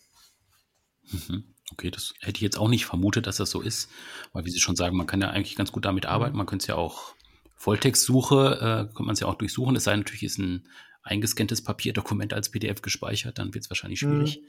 Mhm. 1.10 1.42
Okay, 1.72 1.90
das 1.90 2.14
hätte 2.20 2.36
ich 2.36 2.42
jetzt 2.42 2.60
auch 2.60 2.68
nicht 2.68 2.86
vermutet, 2.86 3.26
dass 3.26 3.38
das 3.38 3.50
so 3.50 3.60
ist, 3.60 3.90
weil 4.32 4.44
wie 4.44 4.50
Sie 4.50 4.60
schon 4.60 4.76
sagen, 4.76 4.96
man 4.96 5.08
kann 5.08 5.20
ja 5.20 5.30
eigentlich 5.30 5.56
ganz 5.56 5.72
gut 5.72 5.86
damit 5.86 6.06
arbeiten. 6.06 6.36
Man 6.36 6.46
könnte 6.46 6.62
es 6.62 6.68
ja 6.68 6.76
auch 6.76 7.16
Volltextsuche, 7.56 8.58
äh, 8.60 8.84
könnte 8.94 9.02
man 9.02 9.14
es 9.14 9.20
ja 9.20 9.26
auch 9.26 9.34
durchsuchen. 9.34 9.74
Es 9.74 9.82
sei 9.82 9.96
natürlich 9.96 10.22
ist 10.22 10.38
ein 10.38 10.68
eingescanntes 11.06 11.62
Papierdokument 11.62 12.34
als 12.34 12.50
PDF 12.50 12.82
gespeichert, 12.82 13.38
dann 13.38 13.54
wird 13.54 13.64
es 13.64 13.70
wahrscheinlich 13.70 14.00
schwierig. 14.00 14.40
Mhm. 14.40 14.46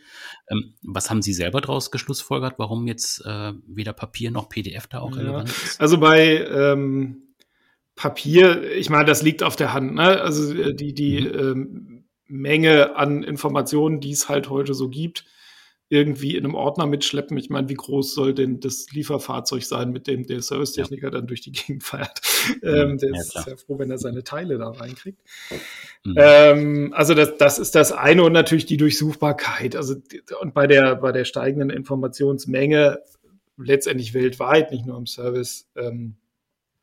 Ähm, 0.50 0.74
was 0.82 1.10
haben 1.10 1.22
Sie 1.22 1.34
selber 1.34 1.62
daraus 1.62 1.92
geschlussfolgert, 1.92 2.56
warum 2.58 2.88
jetzt 2.88 3.26
äh, 3.26 3.54
weder 3.68 3.94
Papier 3.94 4.32
noch 4.32 4.50
PDF 4.50 4.88
da 4.88 5.00
auch 5.00 5.16
ja. 5.16 5.22
relevant 5.22 5.50
ist? 5.50 5.80
Also 5.80 5.98
bei 5.98 6.46
ähm, 6.46 7.24
Papier, 7.96 8.76
ich 8.76 8.90
meine, 8.90 9.06
das 9.06 9.22
liegt 9.22 9.44
auf 9.44 9.56
der 9.56 9.74
Hand. 9.74 9.96
Ne? 9.96 10.22
Also 10.22 10.54
äh, 10.54 10.74
die, 10.74 10.94
die 10.94 11.22
mhm. 11.22 11.40
ähm, 11.40 12.04
Menge 12.28 12.96
an 12.96 13.24
Informationen, 13.24 14.00
die 14.00 14.12
es 14.12 14.30
halt 14.30 14.50
heute 14.50 14.74
so 14.74 14.90
gibt, 14.90 15.26
irgendwie 15.90 16.36
in 16.36 16.44
einem 16.44 16.56
Ordner 16.56 16.86
mitschleppen. 16.86 17.38
Ich 17.38 17.50
meine, 17.50 17.70
wie 17.70 17.76
groß 17.76 18.14
soll 18.14 18.34
denn 18.34 18.60
das 18.60 18.88
Lieferfahrzeug 18.92 19.64
sein, 19.64 19.92
mit 19.92 20.08
dem 20.08 20.28
der 20.28 20.42
Servicetechniker 20.42 21.08
ja. 21.08 21.12
dann 21.12 21.28
durch 21.28 21.42
die 21.42 21.52
Gegend 21.52 21.84
fährt? 21.84 22.22
Ähm, 22.64 22.98
der 22.98 23.10
ja, 23.10 23.20
ist 23.20 23.32
sehr 23.44 23.58
froh, 23.58 23.78
wenn 23.78 23.92
er 23.92 23.98
seine 23.98 24.24
Teile 24.24 24.58
da 24.58 24.70
reinkriegt. 24.70 25.20
Mhm. 26.06 26.16
Ähm, 26.16 26.94
also 26.96 27.14
das, 27.14 27.38
das 27.38 27.60
ist 27.60 27.76
das 27.76 27.92
eine 27.92 28.24
und 28.24 28.32
natürlich 28.32 28.66
die 28.66 28.78
Durchsuchbarkeit. 28.78 29.76
Also 29.76 29.96
und 30.40 30.54
bei 30.54 30.66
der 30.66 30.96
bei 30.96 31.12
der 31.12 31.26
steigenden 31.26 31.70
Informationsmenge 31.70 33.00
letztendlich 33.58 34.14
weltweit, 34.14 34.72
nicht 34.72 34.86
nur 34.86 34.98
im 34.98 35.08
Service. 35.08 35.68
Ähm, 35.76 36.16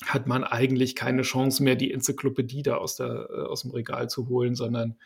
hat 0.04 0.26
man 0.26 0.44
eigentlich 0.44 0.96
keine 0.96 1.22
Chance 1.22 1.62
mehr, 1.62 1.76
die 1.76 1.92
Enzyklopädie 1.92 2.62
da 2.62 2.76
aus, 2.76 2.96
der, 2.96 3.28
äh, 3.30 3.42
aus 3.42 3.62
dem 3.62 3.70
Regal 3.70 4.10
zu 4.10 4.28
holen, 4.28 4.54
sondern 4.54 4.96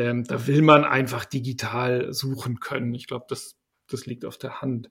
ähm, 0.00 0.24
da 0.24 0.46
will 0.46 0.62
man 0.62 0.84
einfach 0.84 1.26
digital 1.26 2.12
suchen 2.14 2.58
können. 2.58 2.94
Ich 2.94 3.06
glaube, 3.06 3.26
das, 3.28 3.56
das 3.86 4.06
liegt 4.06 4.24
auf 4.24 4.38
der 4.38 4.62
Hand. 4.62 4.90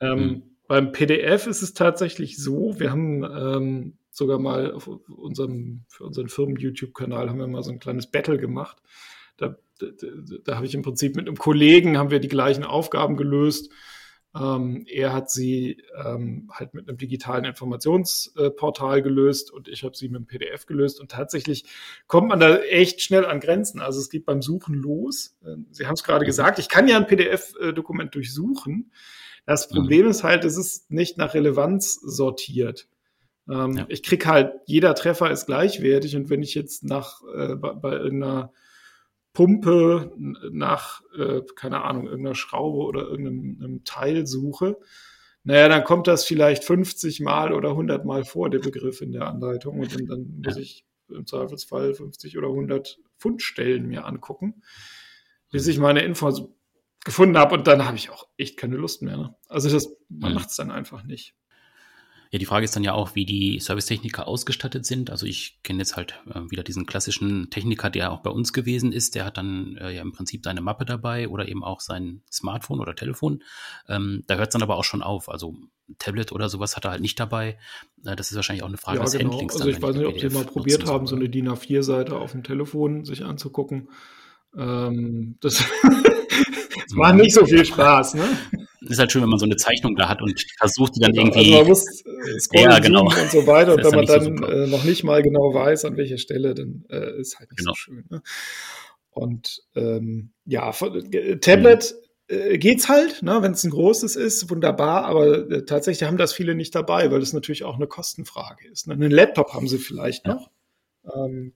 Ähm, 0.00 0.18
mhm. 0.18 0.42
Beim 0.66 0.92
PDF 0.92 1.46
ist 1.46 1.60
es 1.60 1.74
tatsächlich 1.74 2.38
so, 2.38 2.80
wir 2.80 2.90
haben 2.90 3.24
ähm, 3.24 3.98
sogar 4.10 4.38
mal 4.38 4.72
auf 4.72 4.88
unserem, 4.88 5.84
für 5.88 6.04
unseren 6.04 6.28
Firmen-YouTube-Kanal 6.28 7.28
haben 7.28 7.38
wir 7.38 7.46
mal 7.46 7.62
so 7.62 7.72
ein 7.72 7.78
kleines 7.78 8.06
Battle 8.06 8.38
gemacht. 8.38 8.78
Da, 9.36 9.56
da, 9.78 9.86
da 10.44 10.56
habe 10.56 10.64
ich 10.64 10.74
im 10.74 10.82
Prinzip 10.82 11.14
mit 11.14 11.28
einem 11.28 11.36
Kollegen 11.36 11.98
haben 11.98 12.10
wir 12.10 12.20
die 12.20 12.28
gleichen 12.28 12.64
Aufgaben 12.64 13.16
gelöst 13.18 13.70
ähm, 14.34 14.86
er 14.88 15.12
hat 15.12 15.30
sie 15.30 15.82
ähm, 16.04 16.50
halt 16.52 16.72
mit 16.72 16.88
einem 16.88 16.96
digitalen 16.96 17.44
Informationsportal 17.44 19.02
gelöst 19.02 19.50
und 19.50 19.68
ich 19.68 19.84
habe 19.84 19.94
sie 19.94 20.08
mit 20.08 20.16
einem 20.16 20.26
PDF 20.26 20.64
gelöst. 20.66 21.00
Und 21.00 21.10
tatsächlich 21.10 21.64
kommt 22.06 22.28
man 22.28 22.40
da 22.40 22.56
echt 22.58 23.02
schnell 23.02 23.26
an 23.26 23.40
Grenzen. 23.40 23.80
Also 23.80 24.00
es 24.00 24.08
geht 24.08 24.24
beim 24.24 24.40
Suchen 24.40 24.74
los. 24.74 25.36
Ähm, 25.46 25.66
sie 25.70 25.86
haben 25.86 25.94
es 25.94 26.04
gerade 26.04 26.24
gesagt, 26.24 26.58
ich 26.58 26.70
kann 26.70 26.88
ja 26.88 26.96
ein 26.96 27.06
PDF-Dokument 27.06 28.14
durchsuchen. 28.14 28.90
Das 29.44 29.68
mhm. 29.68 29.74
Problem 29.74 30.04
mhm. 30.06 30.10
ist 30.10 30.24
halt, 30.24 30.44
es 30.44 30.56
ist 30.56 30.90
nicht 30.90 31.18
nach 31.18 31.34
Relevanz 31.34 31.94
sortiert. 31.94 32.88
Ähm, 33.50 33.76
ja. 33.76 33.86
Ich 33.88 34.02
krieg 34.02 34.24
halt, 34.26 34.54
jeder 34.64 34.94
Treffer 34.94 35.30
ist 35.30 35.46
gleichwertig 35.46 36.16
und 36.16 36.30
wenn 36.30 36.42
ich 36.42 36.54
jetzt 36.54 36.84
nach 36.84 37.20
äh, 37.34 37.54
bei, 37.56 37.74
bei 37.74 37.92
irgendeiner 37.92 38.52
Pumpe 39.32 40.12
nach, 40.50 41.02
äh, 41.16 41.40
keine 41.56 41.82
Ahnung, 41.82 42.06
irgendeiner 42.06 42.34
Schraube 42.34 42.78
oder 42.78 43.02
irgendeinem 43.08 43.84
Teil 43.84 44.26
suche, 44.26 44.78
naja, 45.44 45.68
dann 45.68 45.84
kommt 45.84 46.06
das 46.06 46.24
vielleicht 46.24 46.64
50 46.64 47.20
Mal 47.20 47.52
oder 47.52 47.70
100 47.70 48.04
Mal 48.04 48.24
vor, 48.24 48.48
der 48.48 48.60
Begriff 48.60 49.00
in 49.00 49.12
der 49.12 49.26
Anleitung. 49.26 49.80
Und 49.80 49.94
dann, 49.94 50.06
dann 50.06 50.40
muss 50.44 50.56
ich 50.56 50.86
im 51.08 51.26
Zweifelsfall 51.26 51.94
50 51.94 52.38
oder 52.38 52.48
100 52.48 52.98
Fundstellen 53.16 53.86
mir 53.86 54.06
angucken, 54.06 54.62
bis 55.50 55.66
ich 55.66 55.78
meine 55.78 56.02
Infos 56.02 56.44
gefunden 57.04 57.36
habe. 57.36 57.54
Und 57.54 57.66
dann 57.66 57.84
habe 57.84 57.96
ich 57.96 58.10
auch 58.10 58.28
echt 58.36 58.56
keine 58.56 58.76
Lust 58.76 59.02
mehr. 59.02 59.16
Ne? 59.16 59.34
Also 59.48 59.68
das, 59.68 59.96
man 60.08 60.34
macht 60.34 60.50
es 60.50 60.56
dann 60.56 60.70
einfach 60.70 61.02
nicht. 61.02 61.34
Ja, 62.32 62.38
die 62.38 62.46
Frage 62.46 62.64
ist 62.64 62.74
dann 62.74 62.82
ja 62.82 62.94
auch, 62.94 63.14
wie 63.14 63.26
die 63.26 63.60
Servicetechniker 63.60 64.26
ausgestattet 64.26 64.86
sind. 64.86 65.10
Also 65.10 65.26
ich 65.26 65.60
kenne 65.62 65.80
jetzt 65.80 65.96
halt 65.96 66.18
äh, 66.34 66.50
wieder 66.50 66.62
diesen 66.62 66.86
klassischen 66.86 67.50
Techniker, 67.50 67.90
der 67.90 68.10
auch 68.10 68.20
bei 68.20 68.30
uns 68.30 68.54
gewesen 68.54 68.90
ist. 68.90 69.14
Der 69.14 69.26
hat 69.26 69.36
dann 69.36 69.76
äh, 69.76 69.94
ja 69.94 70.00
im 70.00 70.12
Prinzip 70.12 70.42
seine 70.42 70.62
Mappe 70.62 70.86
dabei 70.86 71.28
oder 71.28 71.46
eben 71.46 71.62
auch 71.62 71.80
sein 71.80 72.22
Smartphone 72.32 72.80
oder 72.80 72.94
Telefon. 72.94 73.42
Ähm, 73.86 74.24
da 74.28 74.36
hört 74.36 74.48
es 74.48 74.52
dann 74.54 74.62
aber 74.62 74.78
auch 74.78 74.84
schon 74.84 75.02
auf. 75.02 75.28
Also 75.28 75.56
Tablet 75.98 76.32
oder 76.32 76.48
sowas 76.48 76.74
hat 76.74 76.86
er 76.86 76.92
halt 76.92 77.02
nicht 77.02 77.20
dabei. 77.20 77.58
Äh, 78.02 78.16
das 78.16 78.30
ist 78.30 78.36
wahrscheinlich 78.36 78.62
auch 78.62 78.68
eine 78.68 78.78
Frage 78.78 79.00
ja, 79.00 79.04
des 79.04 79.12
genau. 79.12 79.32
Handlings. 79.32 79.54
Also 79.56 79.68
ich 79.68 79.82
weiß 79.82 79.96
nicht, 79.96 80.06
ob 80.06 80.18
Sie 80.18 80.30
mal 80.30 80.46
probiert 80.46 80.86
haben, 80.86 81.06
so 81.06 81.16
eine 81.16 81.28
DIN 81.28 81.50
A4-Seite 81.50 82.16
auf 82.16 82.32
dem 82.32 82.44
Telefon 82.44 83.04
sich 83.04 83.26
anzugucken. 83.26 83.90
Ähm, 84.56 85.36
das, 85.40 85.64
das 85.82 86.92
macht 86.94 87.16
nicht 87.16 87.34
so 87.34 87.46
viel 87.46 87.64
Spaß, 87.64 88.14
ne? 88.14 88.24
ist 88.92 88.98
halt 88.98 89.12
schön, 89.12 89.22
wenn 89.22 89.28
man 89.28 89.38
so 89.38 89.44
eine 89.44 89.56
Zeichnung 89.56 89.96
da 89.96 90.08
hat 90.08 90.22
und 90.22 90.44
versucht 90.58 90.96
die 90.96 91.00
dann 91.00 91.12
genau, 91.12 91.26
irgendwie. 91.26 91.54
Also 91.54 91.58
man 91.58 91.68
muss 91.68 92.04
äh, 92.52 92.62
ja, 92.62 92.78
genau. 92.78 93.02
und 93.04 93.30
so 93.30 93.46
weiter. 93.46 93.74
Und 93.76 93.84
wenn 93.84 93.94
man 93.94 94.06
dann 94.06 94.38
so 94.38 94.46
äh, 94.46 94.66
noch 94.66 94.84
nicht 94.84 95.04
mal 95.04 95.22
genau 95.22 95.54
weiß, 95.54 95.84
an 95.84 95.96
welcher 95.96 96.18
Stelle, 96.18 96.54
dann 96.54 96.84
äh, 96.90 97.20
ist 97.20 97.38
halt 97.38 97.50
nicht 97.50 97.58
genau. 97.58 97.72
so 97.72 97.76
schön. 97.76 98.04
Ne? 98.10 98.22
Und 99.10 99.62
ähm, 99.74 100.32
ja, 100.44 100.70
äh, 100.70 101.36
Tablet 101.36 101.94
mhm. 102.28 102.36
äh, 102.36 102.58
geht's 102.58 102.88
halt, 102.88 103.22
ne? 103.22 103.38
wenn 103.42 103.52
es 103.52 103.64
ein 103.64 103.70
großes 103.70 104.16
ist, 104.16 104.50
wunderbar, 104.50 105.04
aber 105.04 105.50
äh, 105.50 105.64
tatsächlich 105.64 106.08
haben 106.08 106.16
das 106.16 106.32
viele 106.32 106.54
nicht 106.54 106.74
dabei, 106.74 107.10
weil 107.10 107.20
das 107.20 107.32
natürlich 107.32 107.64
auch 107.64 107.76
eine 107.76 107.86
Kostenfrage 107.86 108.68
ist. 108.68 108.86
Ne? 108.86 108.94
Einen 108.94 109.10
Laptop 109.10 109.52
haben 109.52 109.68
sie 109.68 109.78
vielleicht 109.78 110.26
ja. 110.26 110.34
noch. 110.34 110.50
Ähm, 111.14 111.54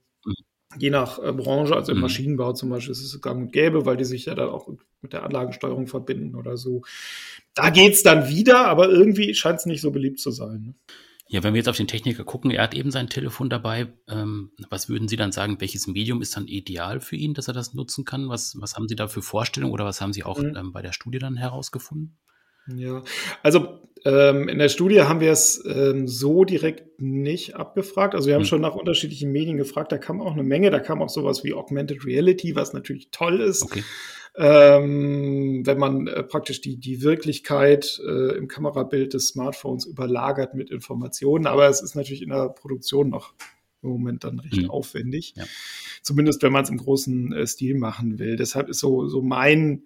je 0.79 0.91
nach 0.91 1.19
äh, 1.19 1.33
Branche, 1.33 1.75
also 1.75 1.93
im 1.93 1.99
mhm. 1.99 2.03
Maschinenbau 2.03 2.53
zum 2.53 2.71
Beispiel, 2.71 2.93
ist 2.93 3.03
es 3.03 3.21
gang 3.21 3.43
und 3.43 3.53
gäbe, 3.53 3.87
weil 3.87 3.97
die 3.97 4.05
sich 4.05 4.27
ja 4.27 4.35
dann 4.35 4.49
auch 4.49 4.69
mit 5.03 5.13
der 5.13 5.25
Anlagensteuerung 5.25 5.87
verbinden 5.87 6.35
oder 6.35 6.57
so. 6.57 6.83
Da 7.55 7.71
geht's 7.71 8.03
dann 8.03 8.29
wieder, 8.29 8.67
aber 8.67 8.89
irgendwie 8.89 9.35
scheint 9.35 9.61
es 9.61 9.67
nicht 9.67 9.81
so 9.81 9.91
beliebt 9.91 10.21
zu 10.21 10.31
sein. 10.31 10.63
Ne? 10.63 10.75
Ja, 11.29 11.43
wenn 11.43 11.55
wir 11.55 11.59
jetzt 11.59 11.69
auf 11.69 11.77
den 11.77 11.89
Techniker 11.89 12.23
gucken, 12.23 12.53
er 12.53 12.63
hat 12.63 12.75
eben 12.75 12.93
sein 12.93 13.09
Telefon 13.09 13.51
dabei. 13.51 13.93
Ähm, 14.09 14.53
was 14.71 14.89
würden 14.89 15.09
Sie 15.09 15.17
dann 15.17 15.33
sagen, 15.33 15.61
welches 15.61 15.89
Medium 15.89 16.23
ist 16.23 16.37
dann 16.37 16.47
ideal 16.47 17.01
für 17.01 17.17
ihn, 17.17 17.35
dass 17.35 17.49
er 17.49 17.55
das 17.55 17.75
nutzen 17.75 18.05
kann? 18.05 18.29
Was, 18.29 18.57
was 18.61 18.77
haben 18.77 18.87
Sie 18.89 18.95
da 18.95 19.09
für 19.09 19.23
Vorstellungen 19.23 19.73
oder 19.73 19.85
was 19.85 20.01
haben 20.01 20.13
Sie 20.13 20.23
auch 20.23 20.39
mhm. 20.39 20.57
ähm, 20.57 20.73
bei 20.73 20.83
der 20.83 20.93
Studie 20.93 21.19
dann 21.19 21.37
herausgefunden? 21.37 22.17
Ja, 22.69 23.03
also 23.43 23.81
ähm, 24.07 24.49
in 24.49 24.59
der 24.59 24.69
Studie 24.69 25.03
haben 25.03 25.19
wir 25.19 25.33
es 25.33 25.65
ähm, 25.67 26.07
so 26.07 26.45
direkt 26.45 27.01
nicht 27.01 27.57
abgefragt. 27.57 28.15
Also 28.15 28.29
wir 28.29 28.35
haben 28.35 28.43
mhm. 28.43 28.47
schon 28.47 28.61
nach 28.61 28.77
unterschiedlichen 28.77 29.33
Medien 29.33 29.57
gefragt. 29.57 29.91
Da 29.91 29.99
kam 29.99 30.21
auch 30.21 30.33
eine 30.33 30.45
Menge. 30.45 30.71
Da 30.71 30.79
kam 30.79 31.03
auch 31.03 31.09
sowas 31.09 31.43
wie 31.43 31.55
Augmented 31.55 32.07
Reality, 32.07 32.55
was 32.55 32.73
natürlich 32.73 33.09
toll 33.11 33.41
ist. 33.41 33.65
Okay. 33.65 33.83
Ähm, 34.37 35.67
wenn 35.67 35.79
man 35.79 36.07
äh, 36.07 36.23
praktisch 36.23 36.61
die, 36.61 36.77
die 36.77 37.03
Wirklichkeit 37.03 38.01
äh, 38.07 38.37
im 38.37 38.47
Kamerabild 38.47 39.13
des 39.15 39.29
Smartphones 39.29 39.87
überlagert 39.87 40.55
mit 40.55 40.71
Informationen. 40.71 41.47
Aber 41.47 41.69
es 41.69 41.83
ist 41.83 41.97
natürlich 41.97 42.23
in 42.23 42.29
der 42.29 42.51
Produktion 42.51 43.11
noch 43.11 43.35
im 43.83 43.91
Moment 43.91 44.23
dann 44.23 44.39
recht 44.39 44.63
mhm. 44.63 44.71
aufwendig. 44.71 45.35
Ja. 45.37 45.45
Zumindest 46.03 46.45
wenn 46.45 46.53
man 46.53 46.63
es 46.63 46.71
im 46.71 46.77
großen 46.77 47.33
äh, 47.33 47.47
Stil 47.47 47.77
machen 47.77 48.21
will. 48.21 48.37
Deshalb 48.37 48.69
ist 48.69 48.79
so, 48.79 49.09
so 49.09 49.21
mein 49.21 49.83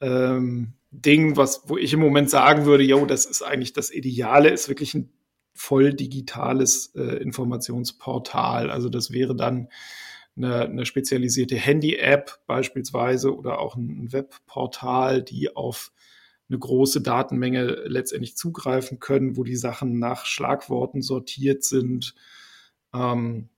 ähm, 0.00 0.74
Ding, 0.90 1.36
was, 1.36 1.62
wo 1.66 1.76
ich 1.76 1.92
im 1.92 2.00
Moment 2.00 2.30
sagen 2.30 2.64
würde, 2.64 2.84
yo, 2.84 3.04
das 3.06 3.26
ist 3.26 3.42
eigentlich 3.42 3.72
das 3.72 3.92
Ideale, 3.92 4.48
ist 4.48 4.68
wirklich 4.68 4.94
ein 4.94 5.12
voll 5.54 5.92
digitales 5.92 6.94
äh, 6.96 7.22
Informationsportal. 7.22 8.70
Also 8.70 8.88
das 8.88 9.12
wäre 9.12 9.36
dann 9.36 9.68
eine, 10.36 10.62
eine 10.62 10.86
spezialisierte 10.86 11.56
Handy-App 11.56 12.40
beispielsweise 12.46 13.36
oder 13.36 13.58
auch 13.58 13.76
ein 13.76 14.12
Webportal, 14.12 15.22
die 15.22 15.54
auf 15.54 15.92
eine 16.48 16.58
große 16.58 17.02
Datenmenge 17.02 17.82
letztendlich 17.84 18.36
zugreifen 18.36 18.98
können, 18.98 19.36
wo 19.36 19.44
die 19.44 19.56
Sachen 19.56 19.98
nach 19.98 20.24
Schlagworten 20.24 21.02
sortiert 21.02 21.62
sind. 21.62 22.14
Ähm, 22.94 23.49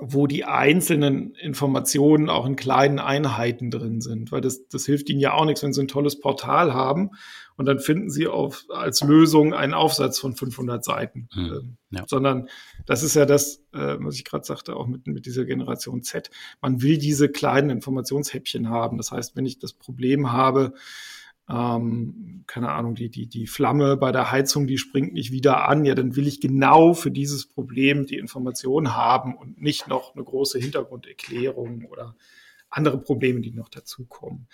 wo 0.00 0.26
die 0.26 0.44
einzelnen 0.44 1.34
Informationen 1.34 2.30
auch 2.30 2.46
in 2.46 2.56
kleinen 2.56 2.98
Einheiten 2.98 3.70
drin 3.70 4.00
sind, 4.00 4.32
weil 4.32 4.40
das, 4.40 4.66
das 4.68 4.86
hilft 4.86 5.10
ihnen 5.10 5.20
ja 5.20 5.34
auch 5.34 5.44
nichts, 5.44 5.62
wenn 5.62 5.72
sie 5.72 5.82
ein 5.82 5.88
tolles 5.88 6.18
Portal 6.18 6.72
haben 6.72 7.10
und 7.56 7.66
dann 7.66 7.78
finden 7.78 8.08
sie 8.08 8.26
auf, 8.26 8.64
als 8.70 9.02
Lösung 9.02 9.52
einen 9.52 9.74
Aufsatz 9.74 10.18
von 10.18 10.34
500 10.34 10.82
Seiten, 10.82 11.28
mhm. 11.34 11.76
ja. 11.90 12.04
sondern 12.06 12.48
das 12.86 13.02
ist 13.02 13.14
ja 13.14 13.26
das, 13.26 13.62
äh, 13.72 13.96
was 13.98 14.16
ich 14.16 14.24
gerade 14.24 14.46
sagte, 14.46 14.76
auch 14.76 14.86
mit, 14.86 15.06
mit 15.06 15.26
dieser 15.26 15.44
Generation 15.44 16.02
Z. 16.02 16.30
Man 16.62 16.80
will 16.80 16.96
diese 16.96 17.28
kleinen 17.28 17.68
Informationshäppchen 17.68 18.70
haben. 18.70 18.96
Das 18.96 19.12
heißt, 19.12 19.36
wenn 19.36 19.44
ich 19.44 19.58
das 19.58 19.74
Problem 19.74 20.32
habe, 20.32 20.72
ähm, 21.50 22.44
keine 22.46 22.70
Ahnung, 22.70 22.94
die, 22.94 23.10
die, 23.10 23.26
die 23.26 23.46
Flamme 23.46 23.96
bei 23.96 24.12
der 24.12 24.30
Heizung, 24.30 24.66
die 24.66 24.78
springt 24.78 25.12
nicht 25.12 25.32
wieder 25.32 25.68
an, 25.68 25.84
ja, 25.84 25.94
dann 25.94 26.16
will 26.16 26.26
ich 26.26 26.40
genau 26.40 26.94
für 26.94 27.10
dieses 27.10 27.46
Problem 27.46 28.06
die 28.06 28.18
Information 28.18 28.96
haben 28.96 29.36
und 29.36 29.60
nicht 29.60 29.88
noch 29.88 30.14
eine 30.14 30.24
große 30.24 30.58
Hintergrunderklärung 30.58 31.84
oder 31.86 32.16
andere 32.68 32.98
Probleme, 32.98 33.40
die 33.40 33.52
noch 33.52 33.68
dazukommen. 33.68 34.48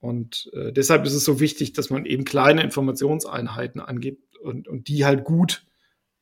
Und 0.00 0.50
äh, 0.52 0.72
deshalb 0.72 1.04
ist 1.06 1.14
es 1.14 1.24
so 1.24 1.40
wichtig, 1.40 1.72
dass 1.72 1.90
man 1.90 2.04
eben 2.04 2.24
kleine 2.24 2.62
Informationseinheiten 2.62 3.80
angibt 3.80 4.36
und, 4.38 4.68
und 4.68 4.88
die 4.88 5.04
halt 5.04 5.24
gut 5.24 5.66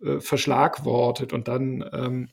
äh, 0.01 0.21
verschlagwortet 0.21 1.33
und 1.33 1.49
dann 1.49 1.85
ähm, 1.93 2.29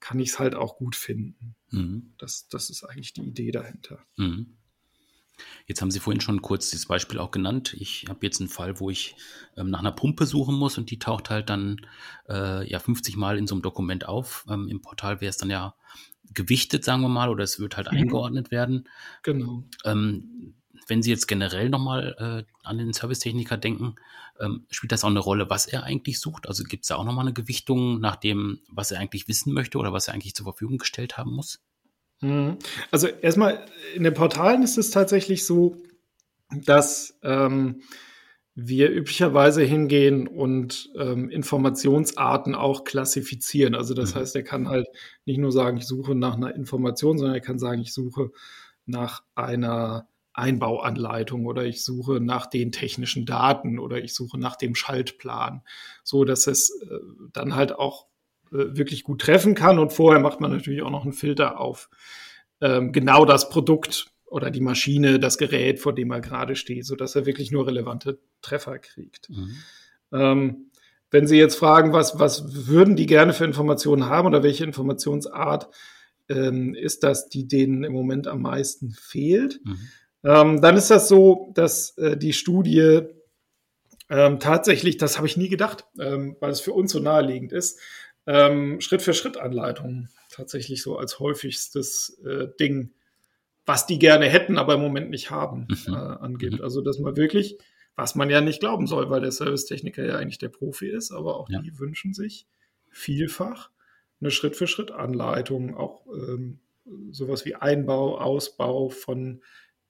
kann 0.00 0.20
ich 0.20 0.30
es 0.30 0.38
halt 0.38 0.54
auch 0.54 0.76
gut 0.76 0.96
finden. 0.96 1.56
Mhm. 1.70 2.12
Das, 2.18 2.48
das 2.48 2.70
ist 2.70 2.84
eigentlich 2.84 3.12
die 3.12 3.22
Idee 3.22 3.50
dahinter. 3.50 4.04
Mhm. 4.16 4.56
Jetzt 5.66 5.80
haben 5.80 5.90
Sie 5.90 6.00
vorhin 6.00 6.20
schon 6.20 6.42
kurz 6.42 6.70
das 6.70 6.86
Beispiel 6.86 7.18
auch 7.18 7.30
genannt. 7.30 7.74
Ich 7.78 8.06
habe 8.08 8.20
jetzt 8.22 8.40
einen 8.40 8.48
Fall, 8.48 8.80
wo 8.80 8.90
ich 8.90 9.16
ähm, 9.56 9.70
nach 9.70 9.80
einer 9.80 9.92
Pumpe 9.92 10.26
suchen 10.26 10.54
muss 10.54 10.78
und 10.78 10.90
die 10.90 10.98
taucht 10.98 11.30
halt 11.30 11.50
dann 11.50 11.86
äh, 12.28 12.68
ja 12.68 12.78
50 12.78 13.16
Mal 13.16 13.38
in 13.38 13.46
so 13.46 13.54
einem 13.54 13.62
Dokument 13.62 14.06
auf. 14.06 14.46
Ähm, 14.48 14.68
Im 14.68 14.82
Portal 14.82 15.20
wäre 15.20 15.30
es 15.30 15.36
dann 15.36 15.50
ja 15.50 15.74
gewichtet, 16.32 16.84
sagen 16.84 17.02
wir 17.02 17.08
mal, 17.08 17.28
oder 17.28 17.44
es 17.44 17.58
wird 17.58 17.76
halt 17.76 17.90
mhm. 17.90 17.98
eingeordnet 17.98 18.50
werden. 18.50 18.88
Genau. 19.22 19.64
Ähm, 19.84 20.54
wenn 20.86 21.02
Sie 21.02 21.10
jetzt 21.10 21.28
generell 21.28 21.70
nochmal 21.70 22.44
äh, 22.46 22.52
an 22.62 22.78
den 22.78 22.92
Servicetechniker 22.92 23.56
denken, 23.56 23.94
ähm, 24.40 24.66
spielt 24.70 24.92
das 24.92 25.04
auch 25.04 25.08
eine 25.08 25.20
Rolle, 25.20 25.48
was 25.48 25.66
er 25.66 25.84
eigentlich 25.84 26.20
sucht? 26.20 26.48
Also 26.48 26.64
gibt 26.64 26.84
es 26.84 26.88
da 26.88 26.96
auch 26.96 27.04
nochmal 27.04 27.24
eine 27.24 27.32
Gewichtung 27.32 28.00
nach 28.00 28.16
dem, 28.16 28.60
was 28.68 28.90
er 28.90 29.00
eigentlich 29.00 29.28
wissen 29.28 29.52
möchte 29.52 29.78
oder 29.78 29.92
was 29.92 30.08
er 30.08 30.14
eigentlich 30.14 30.34
zur 30.34 30.44
Verfügung 30.44 30.78
gestellt 30.78 31.16
haben 31.16 31.32
muss? 31.32 31.62
Mhm. 32.20 32.58
Also 32.90 33.08
erstmal 33.08 33.64
in 33.94 34.04
den 34.04 34.14
Portalen 34.14 34.62
ist 34.62 34.78
es 34.78 34.90
tatsächlich 34.90 35.44
so, 35.44 35.76
dass 36.64 37.18
ähm, 37.22 37.82
wir 38.54 38.90
üblicherweise 38.90 39.62
hingehen 39.62 40.28
und 40.28 40.90
ähm, 40.96 41.28
Informationsarten 41.28 42.54
auch 42.54 42.84
klassifizieren. 42.84 43.74
Also 43.74 43.94
das 43.94 44.14
mhm. 44.14 44.20
heißt, 44.20 44.36
er 44.36 44.44
kann 44.44 44.68
halt 44.68 44.86
nicht 45.24 45.38
nur 45.38 45.50
sagen, 45.50 45.76
ich 45.76 45.86
suche 45.86 46.14
nach 46.14 46.36
einer 46.36 46.54
Information, 46.54 47.18
sondern 47.18 47.34
er 47.34 47.40
kann 47.40 47.58
sagen, 47.58 47.80
ich 47.80 47.92
suche 47.92 48.30
nach 48.86 49.22
einer 49.34 50.06
Einbauanleitung 50.34 51.46
oder 51.46 51.64
ich 51.64 51.84
suche 51.84 52.20
nach 52.20 52.46
den 52.46 52.72
technischen 52.72 53.24
Daten 53.24 53.78
oder 53.78 54.02
ich 54.02 54.14
suche 54.14 54.38
nach 54.38 54.56
dem 54.56 54.74
Schaltplan, 54.74 55.62
so 56.02 56.24
dass 56.24 56.46
es 56.46 56.70
äh, 56.82 56.98
dann 57.32 57.54
halt 57.54 57.72
auch 57.72 58.06
wirklich 58.50 59.04
gut 59.04 59.20
treffen 59.20 59.54
kann. 59.54 59.78
Und 59.78 59.92
vorher 59.92 60.20
macht 60.20 60.40
man 60.40 60.50
natürlich 60.50 60.82
auch 60.82 60.90
noch 60.90 61.04
einen 61.04 61.12
Filter 61.12 61.60
auf 61.60 61.88
ähm, 62.60 62.92
genau 62.92 63.24
das 63.24 63.48
Produkt 63.48 64.06
oder 64.26 64.50
die 64.50 64.60
Maschine, 64.60 65.18
das 65.18 65.38
Gerät, 65.38 65.78
vor 65.78 65.94
dem 65.94 66.10
er 66.10 66.20
gerade 66.20 66.56
steht, 66.56 66.86
sodass 66.86 67.14
er 67.14 67.26
wirklich 67.26 67.52
nur 67.52 67.66
relevante 67.66 68.18
Treffer 68.42 68.78
kriegt. 68.78 69.30
Mhm. 69.30 69.56
Ähm, 70.12 70.70
wenn 71.10 71.28
Sie 71.28 71.36
jetzt 71.36 71.56
fragen, 71.56 71.92
was, 71.92 72.18
was 72.18 72.66
würden 72.66 72.96
die 72.96 73.06
gerne 73.06 73.32
für 73.32 73.44
Informationen 73.44 74.06
haben 74.06 74.26
oder 74.26 74.42
welche 74.42 74.64
Informationsart 74.64 75.68
ähm, 76.28 76.74
ist 76.74 77.04
das, 77.04 77.28
die 77.28 77.46
denen 77.46 77.84
im 77.84 77.92
Moment 77.92 78.26
am 78.26 78.42
meisten 78.42 78.90
fehlt, 78.90 79.60
mhm. 79.64 79.78
ähm, 80.24 80.60
dann 80.60 80.76
ist 80.76 80.90
das 80.90 81.06
so, 81.06 81.52
dass 81.54 81.96
äh, 81.98 82.16
die 82.16 82.32
Studie 82.32 83.02
ähm, 84.10 84.40
tatsächlich, 84.40 84.96
das 84.96 85.16
habe 85.16 85.26
ich 85.26 85.36
nie 85.36 85.48
gedacht, 85.48 85.84
ähm, 86.00 86.36
weil 86.40 86.50
es 86.50 86.60
für 86.60 86.72
uns 86.72 86.92
so 86.92 86.98
naheliegend 86.98 87.52
ist, 87.52 87.78
ähm, 88.26 88.80
Schritt 88.80 89.02
für 89.02 89.14
Schritt 89.14 89.36
Anleitungen 89.36 90.10
tatsächlich 90.30 90.82
so 90.82 90.96
als 90.96 91.20
häufigstes 91.20 92.18
äh, 92.24 92.48
Ding 92.58 92.92
was 93.66 93.86
die 93.86 93.98
gerne 93.98 94.26
hätten, 94.26 94.58
aber 94.58 94.74
im 94.74 94.80
Moment 94.80 95.10
nicht 95.10 95.30
haben, 95.30 95.68
mhm. 95.68 95.94
äh, 95.94 95.96
angibt. 95.96 96.58
Mhm. 96.58 96.62
Also, 96.62 96.80
dass 96.80 96.98
man 96.98 97.16
wirklich, 97.16 97.58
was 97.96 98.14
man 98.14 98.30
ja 98.30 98.40
nicht 98.40 98.60
glauben 98.60 98.86
soll, 98.86 99.10
weil 99.10 99.20
der 99.20 99.32
Servicetechniker 99.32 100.04
ja 100.04 100.16
eigentlich 100.16 100.38
der 100.38 100.48
Profi 100.48 100.88
ist, 100.88 101.12
aber 101.12 101.36
auch 101.36 101.48
ja. 101.48 101.60
die 101.60 101.78
wünschen 101.78 102.12
sich 102.14 102.46
vielfach 102.90 103.70
eine 104.20 104.30
Schritt-für-Schritt-Anleitung, 104.30 105.76
auch 105.76 106.06
ähm, 106.06 106.60
sowas 107.10 107.44
wie 107.44 107.54
Einbau, 107.54 108.18
Ausbau 108.18 108.90
von 108.90 109.42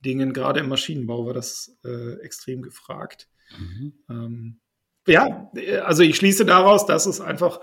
Dingen, 0.05 0.33
gerade 0.33 0.61
im 0.61 0.69
Maschinenbau 0.69 1.27
war 1.27 1.35
das 1.35 1.77
äh, 1.85 2.21
extrem 2.21 2.63
gefragt. 2.63 3.29
Mhm. 3.59 3.93
Ähm, 4.09 4.61
ja, 5.07 5.51
also 5.85 6.03
ich 6.03 6.17
schließe 6.17 6.45
daraus, 6.45 6.87
dass 6.87 7.07
es 7.07 7.21
einfach 7.21 7.61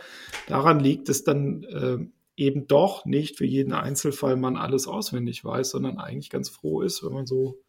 daran 0.48 0.80
liegt, 0.80 1.10
dass 1.10 1.24
dann 1.24 1.64
äh, 1.64 1.98
eben 2.36 2.68
doch 2.68 3.06
nicht 3.06 3.38
für 3.38 3.46
jeden 3.46 3.74
Einzelfall 3.74 4.36
man 4.36 4.58
alles 4.58 4.88
auswendig 4.88 5.44
weiß, 5.44 5.72
sondern 5.72 6.00
eigentlich 6.00 6.30
ganz 6.30 6.50
froh 6.50 6.82
ist, 6.82 7.04
wenn 7.04 7.14
man 7.14 7.26
so 7.26 7.62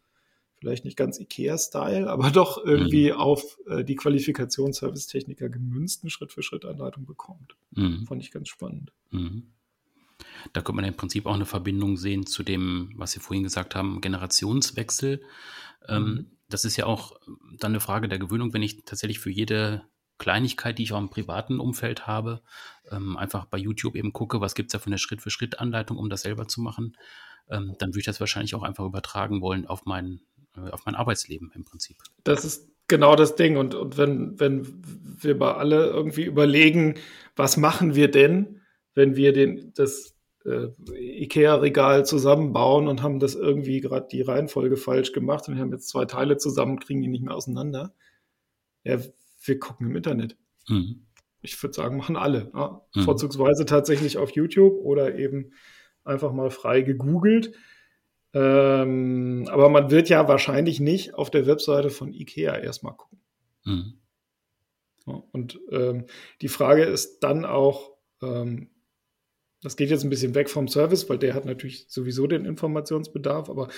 vielleicht 0.62 0.85
nicht 0.85 0.97
ganz 0.97 1.19
IKEA-Style, 1.19 2.09
aber 2.09 2.31
doch 2.31 2.64
irgendwie 2.64 3.11
mhm. 3.11 3.17
auf 3.17 3.59
äh, 3.67 3.85
die 3.85 3.97
Qualifikation 3.97 4.73
Servicetechniker 4.73 5.49
gemünzt 5.49 6.02
eine 6.02 6.11
Schritt-für-Schritt-Anleitung 6.11 7.05
bekommt. 7.05 7.57
Mhm. 7.73 8.07
Fand 8.07 8.23
ich 8.23 8.31
ganz 8.31 8.49
spannend. 8.49 8.93
Mhm. 9.11 9.49
Da 10.52 10.61
könnte 10.61 10.76
man 10.76 10.85
im 10.85 10.95
Prinzip 10.95 11.26
auch 11.26 11.35
eine 11.35 11.47
Verbindung 11.47 11.97
sehen 11.97 12.26
zu 12.26 12.43
dem, 12.45 12.93
was 12.97 13.12
Sie 13.12 13.21
vorhin 13.21 13.43
gesagt 13.43 13.75
haben, 13.75 14.00
Generationswechsel. 14.00 15.21
Ähm, 15.88 16.05
mhm. 16.05 16.26
Das 16.53 16.65
ist 16.65 16.77
ja 16.77 16.87
auch 16.87 17.17
dann 17.59 17.73
eine 17.73 17.81
Frage 17.81 18.09
der 18.09 18.19
Gewöhnung, 18.19 18.53
wenn 18.53 18.63
ich 18.63 18.85
tatsächlich 18.85 19.19
für 19.19 19.31
jede 19.31 19.83
Kleinigkeit, 20.19 20.79
die 20.79 20.85
ich 20.85 20.93
auch 20.93 21.01
im 21.01 21.11
privaten 21.11 21.59
Umfeld 21.59 22.07
habe, 22.07 22.43
ähm, 22.91 23.17
einfach 23.17 23.47
bei 23.47 23.59
YouTube 23.59 23.97
eben 23.97 24.13
gucke, 24.13 24.41
was 24.41 24.55
gibt 24.55 24.69
es 24.69 24.73
da 24.73 24.79
für 24.79 24.87
eine 24.87 24.99
Schritt-für-Schritt-Anleitung, 24.99 25.97
um 25.97 26.09
das 26.09 26.23
selber 26.23 26.47
zu 26.47 26.61
machen, 26.61 26.97
ähm, 27.51 27.75
dann 27.79 27.91
würde 27.91 28.01
ich 28.01 28.07
das 28.07 28.21
wahrscheinlich 28.21 28.55
auch 28.55 28.63
einfach 28.63 28.85
übertragen 28.85 29.41
wollen 29.41 29.67
auf 29.67 29.85
mein, 29.85 30.21
äh, 30.57 30.71
auf 30.71 30.87
mein 30.87 30.95
Arbeitsleben 30.95 31.51
im 31.55 31.65
Prinzip. 31.65 31.97
Das 32.25 32.45
ist 32.45 32.69
genau 32.89 33.17
das 33.17 33.35
Ding. 33.35 33.57
Und, 33.57 33.75
und 33.75 33.97
wenn, 33.97 34.39
wenn 34.39 34.83
wir 35.21 35.39
bei 35.39 35.55
alle 35.55 35.87
irgendwie 35.87 36.25
überlegen, 36.25 36.95
was 37.35 37.57
machen 37.57 37.95
wir 37.95 38.11
denn, 38.11 38.61
wenn 38.95 39.17
wir 39.17 39.33
den, 39.33 39.73
das 39.75 40.12
äh, 40.44 40.68
IKEA-Regal 41.22 42.05
zusammenbauen 42.05 42.88
und 42.88 43.02
haben 43.02 43.20
das 43.20 43.35
irgendwie 43.35 43.81
gerade 43.81 44.09
die 44.11 44.22
Reihenfolge 44.22 44.76
falsch 44.76 45.12
gemacht 45.12 45.48
und 45.48 45.55
wir 45.55 45.62
haben 45.62 45.72
jetzt 45.72 45.88
zwei 45.88 46.05
Teile 46.05 46.37
zusammen, 46.37 46.81
kriegen 46.81 47.02
die 47.02 47.09
nicht 47.09 47.24
mehr 47.24 47.35
auseinander. 47.35 47.94
Ja, 48.85 48.98
wir 49.44 49.59
gucken 49.59 49.88
im 49.88 49.96
Internet. 49.96 50.37
Mhm. 50.68 51.07
Ich 51.40 51.61
würde 51.62 51.74
sagen, 51.74 51.96
machen 51.96 52.16
alle. 52.16 52.50
Ja. 52.55 52.83
Mhm. 52.94 53.02
Vorzugsweise 53.02 53.66
tatsächlich 53.66 54.18
auf 54.18 54.31
YouTube 54.31 54.78
oder 54.78 55.16
eben 55.16 55.52
einfach 56.05 56.33
mal 56.33 56.50
frei 56.50 56.83
gegoogelt. 56.83 57.52
Ähm, 58.35 59.46
aber 59.50 59.68
man 59.68 59.90
wird 59.90 60.09
ja 60.09 60.26
wahrscheinlich 60.26 60.81
nicht 60.81 61.14
auf 61.14 61.31
der 61.31 61.46
Webseite 61.46 61.90
von 61.90 62.12
IKEA 62.12 62.57
erstmal 62.57 62.94
gucken. 62.94 63.20
Mhm. 63.64 63.94
Ja, 65.07 65.22
und 65.33 65.61
ähm, 65.70 66.07
die 66.40 66.48
Frage 66.48 66.85
ist 66.85 67.20
dann 67.20 67.44
auch, 67.44 67.96
ähm, 68.22 68.70
das 69.62 69.77
geht 69.77 69.90
jetzt 69.90 70.05
ein 70.05 70.11
bisschen 70.11 70.35
weg 70.35 70.51
vom 70.51 70.68
Service, 70.68 71.09
weil 71.09 71.18
der 71.18 71.35
hat 71.35 71.44
natürlich 71.44 71.87
sowieso 71.88 72.27
den 72.27 72.44
Informationsbedarf, 72.44 73.48
aber 73.48 73.68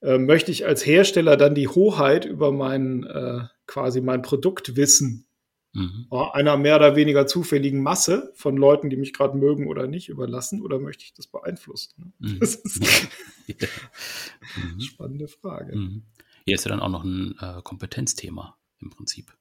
äh, 0.00 0.18
möchte 0.18 0.50
ich 0.50 0.66
als 0.66 0.84
Hersteller 0.84 1.36
dann 1.36 1.54
die 1.54 1.68
Hoheit 1.68 2.24
über 2.24 2.50
mein 2.50 3.04
äh, 3.04 3.44
quasi 3.66 4.00
mein 4.00 4.22
Produktwissen 4.22 5.26
mhm. 5.72 6.06
einer 6.10 6.56
mehr 6.56 6.76
oder 6.76 6.96
weniger 6.96 7.26
zufälligen 7.26 7.82
Masse 7.82 8.32
von 8.34 8.56
Leuten, 8.56 8.90
die 8.90 8.96
mich 8.96 9.12
gerade 9.12 9.36
mögen 9.36 9.66
oder 9.66 9.86
nicht, 9.86 10.08
überlassen 10.08 10.62
oder 10.62 10.78
möchte 10.78 11.04
ich 11.04 11.14
das 11.14 11.26
beeinflussen? 11.26 12.12
Ne? 12.18 12.30
Mhm. 12.30 12.40
Das 12.40 12.54
ist 12.54 12.82
eine 13.48 14.74
mhm. 14.74 14.80
spannende 14.80 15.28
Frage. 15.28 15.76
Mhm. 15.76 16.02
Hier 16.44 16.54
ist 16.54 16.64
ja 16.64 16.70
dann 16.70 16.80
auch 16.80 16.88
noch 16.88 17.04
ein 17.04 17.36
äh, 17.40 17.60
Kompetenzthema 17.62 18.56
im 18.80 18.90
Prinzip. 18.90 19.36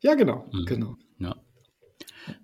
Ja, 0.00 0.14
genau, 0.14 0.48
mhm. 0.52 0.64
genau. 0.64 0.96
Ja. 1.18 1.36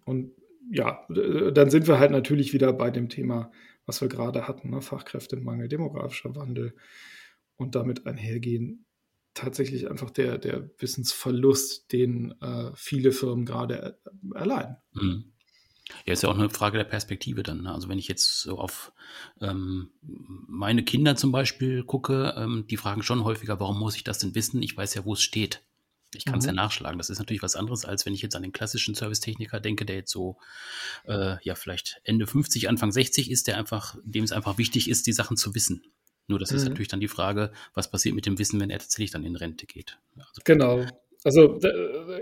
Und 0.04 0.32
ja, 0.70 1.06
dann 1.08 1.70
sind 1.70 1.86
wir 1.86 1.98
halt 1.98 2.10
natürlich 2.10 2.52
wieder 2.52 2.72
bei 2.72 2.90
dem 2.90 3.08
Thema, 3.08 3.50
was 3.86 4.00
wir 4.00 4.08
gerade 4.08 4.46
hatten, 4.46 4.70
ne? 4.70 4.82
Fachkräftemangel, 4.82 5.68
demografischer 5.68 6.34
Wandel 6.36 6.74
und 7.56 7.74
damit 7.74 8.06
einhergehen 8.06 8.86
tatsächlich 9.38 9.88
einfach 9.88 10.10
der, 10.10 10.38
der 10.38 10.70
Wissensverlust, 10.78 11.92
den 11.92 12.34
äh, 12.40 12.72
viele 12.74 13.12
Firmen 13.12 13.46
gerade 13.46 13.98
äh, 14.04 14.38
erleiden. 14.38 14.76
Mhm. 14.92 15.32
Ja, 16.04 16.12
ist 16.12 16.22
ja 16.22 16.28
auch 16.28 16.38
eine 16.38 16.50
Frage 16.50 16.76
der 16.76 16.84
Perspektive 16.84 17.42
dann. 17.42 17.62
Ne? 17.62 17.72
Also 17.72 17.88
wenn 17.88 17.98
ich 17.98 18.08
jetzt 18.08 18.42
so 18.42 18.58
auf 18.58 18.92
ähm, 19.40 19.90
meine 20.02 20.84
Kinder 20.84 21.16
zum 21.16 21.32
Beispiel 21.32 21.82
gucke, 21.82 22.34
ähm, 22.36 22.66
die 22.68 22.76
fragen 22.76 23.02
schon 23.02 23.24
häufiger, 23.24 23.58
warum 23.58 23.78
muss 23.78 23.96
ich 23.96 24.04
das 24.04 24.18
denn 24.18 24.34
wissen? 24.34 24.62
Ich 24.62 24.76
weiß 24.76 24.94
ja, 24.94 25.04
wo 25.06 25.14
es 25.14 25.22
steht. 25.22 25.64
Ich 26.14 26.24
kann 26.24 26.38
es 26.38 26.44
mhm. 26.44 26.50
ja 26.50 26.54
nachschlagen. 26.54 26.98
Das 26.98 27.10
ist 27.10 27.18
natürlich 27.18 27.42
was 27.42 27.56
anderes, 27.56 27.84
als 27.84 28.06
wenn 28.06 28.14
ich 28.14 28.22
jetzt 28.22 28.34
an 28.34 28.42
den 28.42 28.52
klassischen 28.52 28.94
Servicetechniker 28.94 29.60
denke, 29.60 29.84
der 29.84 29.96
jetzt 29.96 30.10
so, 30.10 30.38
äh, 31.06 31.36
ja, 31.42 31.54
vielleicht 31.54 32.00
Ende 32.04 32.26
50, 32.26 32.68
Anfang 32.68 32.92
60 32.92 33.30
ist, 33.30 33.46
der 33.46 33.58
einfach, 33.58 33.96
dem 34.04 34.24
es 34.24 34.32
einfach 34.32 34.56
wichtig 34.58 34.88
ist, 34.88 35.06
die 35.06 35.12
Sachen 35.12 35.36
zu 35.36 35.54
wissen. 35.54 35.82
Nur 36.26 36.38
das 36.38 36.50
mhm. 36.50 36.56
ist 36.56 36.64
natürlich 36.64 36.88
dann 36.88 37.00
die 37.00 37.08
Frage, 37.08 37.52
was 37.74 37.90
passiert 37.90 38.14
mit 38.14 38.26
dem 38.26 38.38
Wissen, 38.38 38.60
wenn 38.60 38.70
er 38.70 38.78
tatsächlich 38.78 39.10
dann 39.10 39.24
in 39.24 39.36
Rente 39.36 39.66
geht. 39.66 39.98
Also, 40.16 40.42
genau. 40.44 40.86
Also 41.24 41.58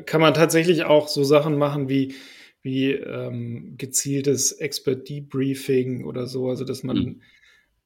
kann 0.07 0.20
man 0.20 0.35
tatsächlich 0.35 0.85
auch 0.85 1.09
so 1.09 1.22
Sachen 1.22 1.59
machen 1.59 1.88
wie, 1.88 2.14
wie 2.62 2.92
ähm, 2.92 3.75
gezieltes 3.77 4.53
Expert-Debriefing 4.53 6.05
oder 6.05 6.27
so, 6.27 6.49
also 6.49 6.64
dass 6.64 6.83
man, 6.83 6.96
mhm. 6.96 7.20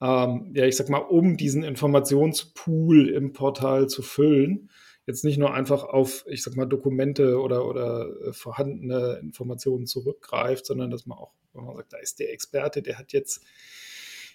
ähm, 0.01 0.53
ja, 0.55 0.67
ich 0.67 0.77
sag 0.77 0.89
mal, 0.89 0.99
um 0.99 1.37
diesen 1.37 1.65
Informationspool 1.65 3.09
im 3.09 3.33
Portal 3.33 3.89
zu 3.89 4.03
füllen, 4.03 4.71
jetzt 5.11 5.25
nicht 5.25 5.39
nur 5.39 5.53
einfach 5.53 5.85
auf, 5.85 6.25
ich 6.29 6.43
sag 6.43 6.57
mal, 6.57 6.67
Dokumente 6.67 7.41
oder, 7.41 7.67
oder 7.67 8.09
äh, 8.29 8.33
vorhandene 8.33 9.19
Informationen 9.23 9.87
zurückgreift, 9.87 10.67
sondern 10.67 10.91
dass 10.91 11.07
man 11.07 11.19
auch, 11.19 11.33
wenn 11.53 11.65
man 11.65 11.77
sagt, 11.77 11.93
da 11.93 11.99
ist 11.99 12.19
der 12.21 12.33
Experte, 12.33 12.83
der 12.83 12.99
hat 12.99 13.13
jetzt 13.13 13.43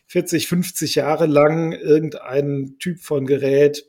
40, 0.07 0.47
50 0.47 0.95
Jahre 0.95 1.25
lang 1.25 1.71
irgendeinen 1.71 2.77
Typ 2.77 2.99
von 2.99 3.25
Gerät 3.25 3.87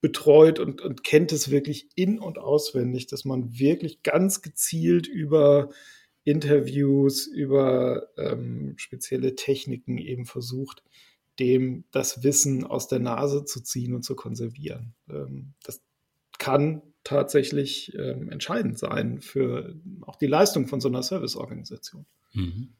betreut 0.00 0.58
und, 0.58 0.80
und 0.80 1.04
kennt 1.04 1.32
es 1.32 1.50
wirklich 1.50 1.88
in- 1.94 2.18
und 2.18 2.38
auswendig, 2.38 3.06
dass 3.06 3.24
man 3.24 3.58
wirklich 3.58 4.02
ganz 4.02 4.42
gezielt 4.42 5.06
über 5.06 5.70
Interviews, 6.24 7.26
über 7.26 8.08
ähm, 8.16 8.74
spezielle 8.76 9.34
Techniken 9.34 9.98
eben 9.98 10.24
versucht, 10.24 10.82
dem 11.38 11.84
das 11.90 12.22
Wissen 12.22 12.64
aus 12.64 12.86
der 12.88 13.00
Nase 13.00 13.44
zu 13.44 13.60
ziehen 13.60 13.94
und 13.94 14.02
zu 14.02 14.14
konservieren. 14.14 14.94
Ähm, 15.08 15.54
das 15.64 15.82
kann 16.42 16.82
tatsächlich 17.04 17.94
ähm, 17.94 18.28
entscheidend 18.30 18.76
sein 18.76 19.20
für 19.20 19.76
auch 20.00 20.16
die 20.16 20.26
Leistung 20.26 20.66
von 20.66 20.80
so 20.80 20.88
einer 20.88 21.04
Serviceorganisation. 21.04 22.04
Mhm 22.32 22.74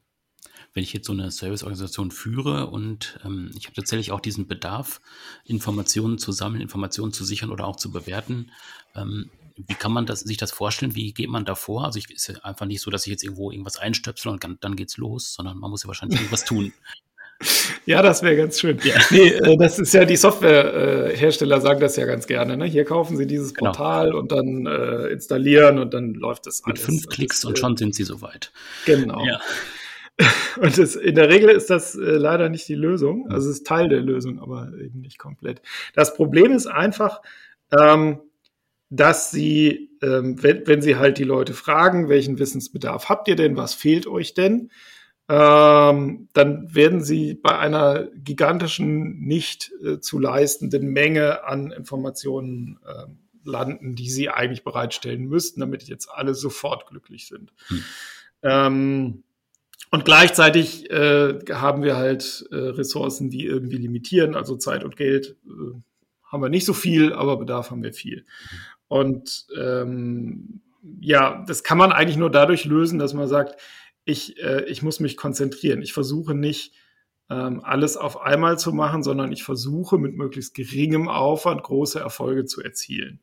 wenn 0.73 0.83
ich 0.83 0.93
jetzt 0.93 1.05
so 1.05 1.13
eine 1.13 1.29
Serviceorganisation 1.29 2.11
führe 2.11 2.67
und 2.67 3.19
ähm, 3.23 3.51
ich 3.55 3.65
habe 3.65 3.75
tatsächlich 3.75 4.11
auch 4.11 4.19
diesen 4.19 4.47
Bedarf, 4.47 5.01
Informationen 5.45 6.17
zu 6.17 6.31
sammeln, 6.31 6.61
Informationen 6.61 7.13
zu 7.13 7.23
sichern 7.23 7.51
oder 7.51 7.67
auch 7.67 7.75
zu 7.75 7.91
bewerten, 7.91 8.51
ähm, 8.95 9.29
wie 9.55 9.75
kann 9.75 9.91
man 9.91 10.07
das, 10.07 10.21
sich 10.21 10.37
das 10.37 10.51
vorstellen? 10.51 10.95
Wie 10.95 11.13
geht 11.13 11.29
man 11.29 11.45
da 11.45 11.53
vor? 11.53 11.85
Also 11.85 11.99
es 11.99 12.09
ist 12.09 12.27
ja 12.27 12.43
einfach 12.43 12.65
nicht 12.65 12.81
so, 12.81 12.89
dass 12.89 13.05
ich 13.05 13.11
jetzt 13.11 13.23
irgendwo 13.23 13.51
irgendwas 13.51 13.77
einstöpsel 13.77 14.31
und 14.31 14.43
dann, 14.43 14.57
dann 14.61 14.75
geht's 14.75 14.97
los, 14.97 15.35
sondern 15.35 15.59
man 15.59 15.69
muss 15.69 15.83
ja 15.83 15.87
wahrscheinlich 15.87 16.19
irgendwas 16.19 16.43
tun. 16.43 16.73
Ja, 17.85 18.01
das 18.01 18.23
wäre 18.23 18.37
ganz 18.37 18.61
schön. 18.61 18.79
Ja. 18.83 18.95
Nee, 19.11 19.27
äh, 19.27 19.57
das 19.57 19.77
ist 19.77 19.93
ja, 19.93 20.05
die 20.05 20.15
Softwarehersteller 20.15 21.59
sagen 21.59 21.81
das 21.81 21.97
ja 21.97 22.05
ganz 22.05 22.27
gerne. 22.27 22.55
Ne? 22.55 22.65
Hier 22.65 22.85
kaufen 22.85 23.17
sie 23.17 23.27
dieses 23.27 23.53
genau. 23.53 23.71
Portal 23.71 24.13
und 24.13 24.31
dann 24.31 24.65
äh, 24.65 25.07
installieren 25.07 25.79
und 25.79 25.93
dann 25.93 26.13
läuft 26.13 26.47
das 26.47 26.63
alles. 26.63 26.79
Mit 26.79 26.85
fünf 26.85 27.07
Klicks 27.07 27.41
das, 27.41 27.49
und 27.49 27.59
schon 27.59 27.75
sind 27.75 27.93
sie 27.93 28.03
soweit. 28.03 28.53
Genau. 28.85 29.25
Ja. 29.25 29.41
Und 30.61 30.77
das, 30.77 30.95
in 30.95 31.15
der 31.15 31.27
Regel 31.27 31.49
ist 31.49 31.71
das 31.71 31.95
äh, 31.95 31.99
leider 31.99 32.47
nicht 32.47 32.67
die 32.67 32.75
Lösung. 32.75 33.27
Also 33.31 33.49
es 33.49 33.57
ist 33.57 33.67
Teil 33.67 33.89
der 33.89 34.01
Lösung, 34.01 34.39
aber 34.39 34.71
eben 34.79 35.01
nicht 35.01 35.17
komplett. 35.17 35.63
Das 35.95 36.13
Problem 36.13 36.51
ist 36.51 36.67
einfach, 36.67 37.21
ähm, 37.77 38.19
dass 38.89 39.31
sie, 39.31 39.89
ähm, 40.03 40.41
wenn, 40.43 40.67
wenn 40.67 40.81
sie 40.83 40.97
halt 40.97 41.17
die 41.17 41.23
Leute 41.23 41.53
fragen, 41.53 42.09
welchen 42.09 42.37
Wissensbedarf 42.37 43.09
habt 43.09 43.27
ihr 43.27 43.35
denn, 43.35 43.57
was 43.57 43.73
fehlt 43.73 44.05
euch 44.05 44.35
denn, 44.35 44.69
ähm, 45.29 46.27
dann 46.33 46.75
werden 46.75 47.01
sie 47.01 47.33
bei 47.33 47.57
einer 47.57 48.07
gigantischen, 48.15 49.19
nicht 49.19 49.71
äh, 49.83 49.99
zu 49.99 50.19
leistenden 50.19 50.87
Menge 50.87 51.45
an 51.45 51.71
Informationen 51.71 52.79
äh, 52.85 53.05
landen, 53.45 53.95
die 53.95 54.09
sie 54.09 54.29
eigentlich 54.29 54.63
bereitstellen 54.63 55.25
müssten, 55.25 55.61
damit 55.61 55.83
jetzt 55.83 56.09
alle 56.09 56.33
sofort 56.33 56.87
glücklich 56.87 57.27
sind. 57.27 57.53
Hm. 57.67 57.83
Ähm, 58.43 59.23
und 59.91 60.05
gleichzeitig 60.05 60.89
äh, 60.89 61.39
haben 61.51 61.83
wir 61.83 61.95
halt 61.95 62.45
äh, 62.51 62.55
Ressourcen, 62.55 63.29
die 63.29 63.45
irgendwie 63.45 63.77
limitieren, 63.77 64.35
also 64.35 64.55
Zeit 64.55 64.83
und 64.83 64.97
Geld 64.97 65.37
äh, 65.45 65.79
haben 66.25 66.41
wir 66.41 66.49
nicht 66.49 66.65
so 66.65 66.73
viel, 66.73 67.13
aber 67.13 67.37
Bedarf 67.37 67.69
haben 67.69 67.83
wir 67.83 67.93
viel. 67.93 68.25
Und 68.87 69.45
ähm, 69.55 70.61
ja, 70.99 71.45
das 71.47 71.63
kann 71.63 71.77
man 71.77 71.91
eigentlich 71.91 72.17
nur 72.17 72.31
dadurch 72.31 72.65
lösen, 72.65 72.99
dass 72.99 73.13
man 73.13 73.27
sagt, 73.27 73.55
ich, 74.05 74.41
äh, 74.41 74.65
ich 74.65 74.81
muss 74.81 74.99
mich 74.99 75.17
konzentrieren. 75.17 75.81
Ich 75.81 75.93
versuche 75.93 76.33
nicht 76.33 76.73
ähm, 77.29 77.61
alles 77.63 77.97
auf 77.97 78.21
einmal 78.21 78.59
zu 78.59 78.73
machen, 78.73 79.03
sondern 79.03 79.31
ich 79.31 79.43
versuche 79.43 79.97
mit 79.97 80.15
möglichst 80.15 80.53
geringem 80.53 81.07
Aufwand 81.07 81.63
große 81.63 81.99
Erfolge 81.99 82.45
zu 82.45 82.61
erzielen. 82.61 83.21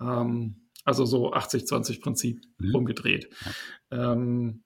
Ähm, 0.00 0.68
also 0.84 1.04
so 1.04 1.32
80-20-Prinzip 1.32 2.40
mhm. 2.58 2.74
umgedreht. 2.74 3.28
Ähm, 3.90 4.62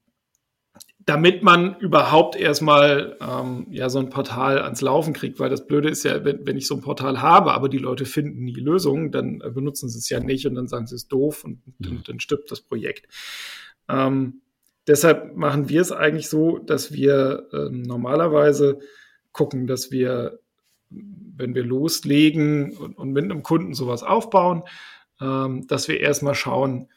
damit 0.99 1.43
man 1.43 1.79
überhaupt 1.81 2.37
erstmal 2.37 3.17
ähm, 3.21 3.67
ja 3.71 3.89
so 3.89 3.99
ein 3.99 4.11
Portal 4.11 4.61
ans 4.61 4.81
Laufen 4.83 5.13
kriegt, 5.15 5.41
weil 5.41 5.51
das 5.51 5.67
Blöde 5.67 5.89
ist 5.89 6.05
ja, 6.05 6.25
wenn, 6.25 6.47
wenn 6.47 6.57
ich 6.57 6.67
so 6.67 6.75
ein 6.75 6.83
Portal 6.83 7.21
habe, 7.23 7.53
aber 7.53 7.69
die 7.69 7.79
Leute 7.79 8.05
finden 8.05 8.45
nie 8.45 8.55
Lösungen, 8.55 9.11
dann 9.11 9.41
äh, 9.41 9.51
benutzen 9.51 9.89
sie 9.89 9.99
es 9.99 10.09
ja 10.09 10.21
nicht 10.21 10.47
und 10.47 10.55
dann 10.55 10.69
sagen 10.69 10.87
sie 10.87 10.95
es 10.95 11.09
doof 11.09 11.45
und, 11.45 11.63
mhm. 11.79 11.97
und 11.97 12.09
dann 12.09 12.21
stirbt 12.21 12.51
das 12.51 12.61
Projekt. 12.61 13.09
Ähm, 13.89 14.43
Deshalb 14.87 15.37
machen 15.37 15.69
wir 15.69 15.81
es 15.81 15.93
eigentlich 15.93 16.29
so, 16.29 16.59
dass 16.59 16.93
wir 16.93 17.49
ähm, 17.53 17.83
normalerweise 17.83 18.79
gucken, 19.33 19.67
dass 19.67 19.91
wir, 19.91 20.41
wenn 20.89 21.55
wir 21.55 21.65
loslegen 21.65 22.77
und, 22.77 22.97
und 22.97 23.13
mit 23.13 23.25
einem 23.25 23.43
Kunden 23.43 23.75
sowas 23.75 24.03
aufbauen, 24.03 24.63
ähm, 25.21 25.67
dass 25.67 25.89
wir 25.89 26.01
erstmal 26.01 26.35
schauen, 26.35 26.89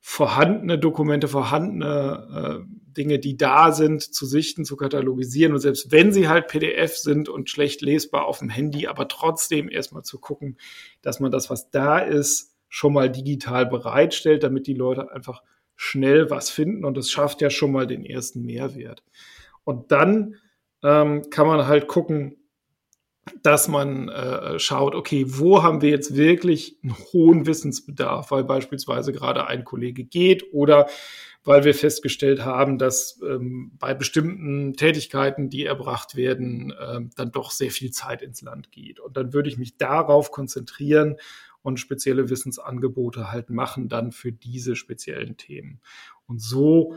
vorhandene 0.00 0.78
Dokumente, 0.78 1.26
vorhandene 1.26 2.62
äh, 2.64 2.76
Dinge, 2.96 3.18
die 3.18 3.36
da 3.36 3.72
sind, 3.72 4.02
zu 4.02 4.24
sichten, 4.24 4.64
zu 4.64 4.76
katalogisieren. 4.76 5.52
Und 5.52 5.58
selbst 5.58 5.90
wenn 5.90 6.12
sie 6.12 6.28
halt 6.28 6.46
PDF 6.46 6.96
sind 6.96 7.28
und 7.28 7.50
schlecht 7.50 7.82
lesbar 7.82 8.24
auf 8.24 8.38
dem 8.38 8.48
Handy, 8.48 8.86
aber 8.86 9.08
trotzdem 9.08 9.68
erstmal 9.68 10.04
zu 10.04 10.20
gucken, 10.20 10.58
dass 11.02 11.18
man 11.18 11.32
das, 11.32 11.50
was 11.50 11.70
da 11.70 11.98
ist, 11.98 12.54
schon 12.68 12.92
mal 12.92 13.10
digital 13.10 13.66
bereitstellt, 13.66 14.44
damit 14.44 14.68
die 14.68 14.74
Leute 14.74 15.10
einfach 15.10 15.42
schnell 15.76 16.30
was 16.30 16.50
finden 16.50 16.84
und 16.84 16.96
das 16.96 17.10
schafft 17.10 17.40
ja 17.40 17.50
schon 17.50 17.72
mal 17.72 17.86
den 17.86 18.04
ersten 18.04 18.42
Mehrwert. 18.42 19.02
Und 19.64 19.92
dann 19.92 20.36
ähm, 20.82 21.28
kann 21.30 21.46
man 21.46 21.66
halt 21.66 21.86
gucken, 21.86 22.36
dass 23.42 23.68
man 23.68 24.08
äh, 24.08 24.58
schaut, 24.58 24.94
okay, 24.94 25.24
wo 25.26 25.62
haben 25.62 25.82
wir 25.82 25.90
jetzt 25.90 26.16
wirklich 26.16 26.78
einen 26.82 26.96
hohen 27.12 27.46
Wissensbedarf, 27.46 28.30
weil 28.30 28.44
beispielsweise 28.44 29.12
gerade 29.12 29.46
ein 29.46 29.64
Kollege 29.64 30.04
geht 30.04 30.52
oder 30.52 30.86
weil 31.42 31.64
wir 31.64 31.74
festgestellt 31.74 32.44
haben, 32.44 32.78
dass 32.78 33.20
ähm, 33.22 33.72
bei 33.78 33.94
bestimmten 33.94 34.74
Tätigkeiten, 34.74 35.48
die 35.48 35.64
erbracht 35.64 36.16
werden, 36.16 36.72
äh, 36.72 37.00
dann 37.16 37.30
doch 37.32 37.50
sehr 37.50 37.70
viel 37.70 37.90
Zeit 37.90 38.22
ins 38.22 38.42
Land 38.42 38.72
geht. 38.72 39.00
Und 39.00 39.16
dann 39.16 39.32
würde 39.32 39.48
ich 39.48 39.58
mich 39.58 39.76
darauf 39.76 40.30
konzentrieren 40.30 41.16
und 41.66 41.80
spezielle 41.80 42.30
Wissensangebote 42.30 43.32
halt 43.32 43.50
machen 43.50 43.88
dann 43.88 44.12
für 44.12 44.30
diese 44.30 44.76
speziellen 44.76 45.36
Themen. 45.36 45.80
Und 46.26 46.40
so 46.40 46.96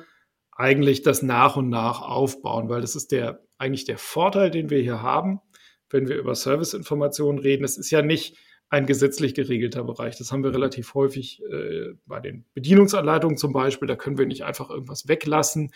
eigentlich 0.51 1.01
das 1.01 1.23
nach 1.23 1.55
und 1.55 1.69
nach 1.69 2.01
aufbauen, 2.01 2.69
weil 2.69 2.81
das 2.81 2.95
ist 2.95 3.11
der 3.11 3.41
eigentlich 3.57 3.85
der 3.85 3.97
Vorteil, 3.97 4.51
den 4.51 4.69
wir 4.69 4.79
hier 4.79 5.01
haben, 5.01 5.41
wenn 5.89 6.07
wir 6.07 6.17
über 6.17 6.35
Serviceinformationen 6.35 7.41
reden. 7.41 7.63
Es 7.63 7.77
ist 7.77 7.89
ja 7.89 8.03
nicht 8.03 8.37
ein 8.69 8.85
gesetzlich 8.85 9.33
geregelter 9.33 9.83
Bereich. 9.83 10.17
Das 10.17 10.31
haben 10.31 10.43
wir 10.43 10.53
relativ 10.53 10.93
häufig 10.93 11.41
äh, 11.51 11.93
bei 12.05 12.19
den 12.19 12.45
Bedienungsanleitungen 12.53 13.37
zum 13.37 13.51
Beispiel. 13.51 13.87
Da 13.87 13.95
können 13.95 14.19
wir 14.19 14.27
nicht 14.27 14.43
einfach 14.43 14.69
irgendwas 14.69 15.07
weglassen, 15.07 15.73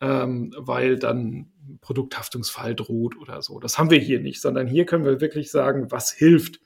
ähm, 0.00 0.52
weil 0.58 0.98
dann 0.98 1.52
Produkthaftungsfall 1.80 2.74
droht 2.74 3.16
oder 3.16 3.40
so. 3.42 3.60
Das 3.60 3.78
haben 3.78 3.90
wir 3.90 4.00
hier 4.00 4.18
nicht, 4.18 4.40
sondern 4.40 4.66
hier 4.66 4.86
können 4.86 5.04
wir 5.04 5.20
wirklich 5.20 5.52
sagen, 5.52 5.92
was 5.92 6.10
hilft. 6.10 6.60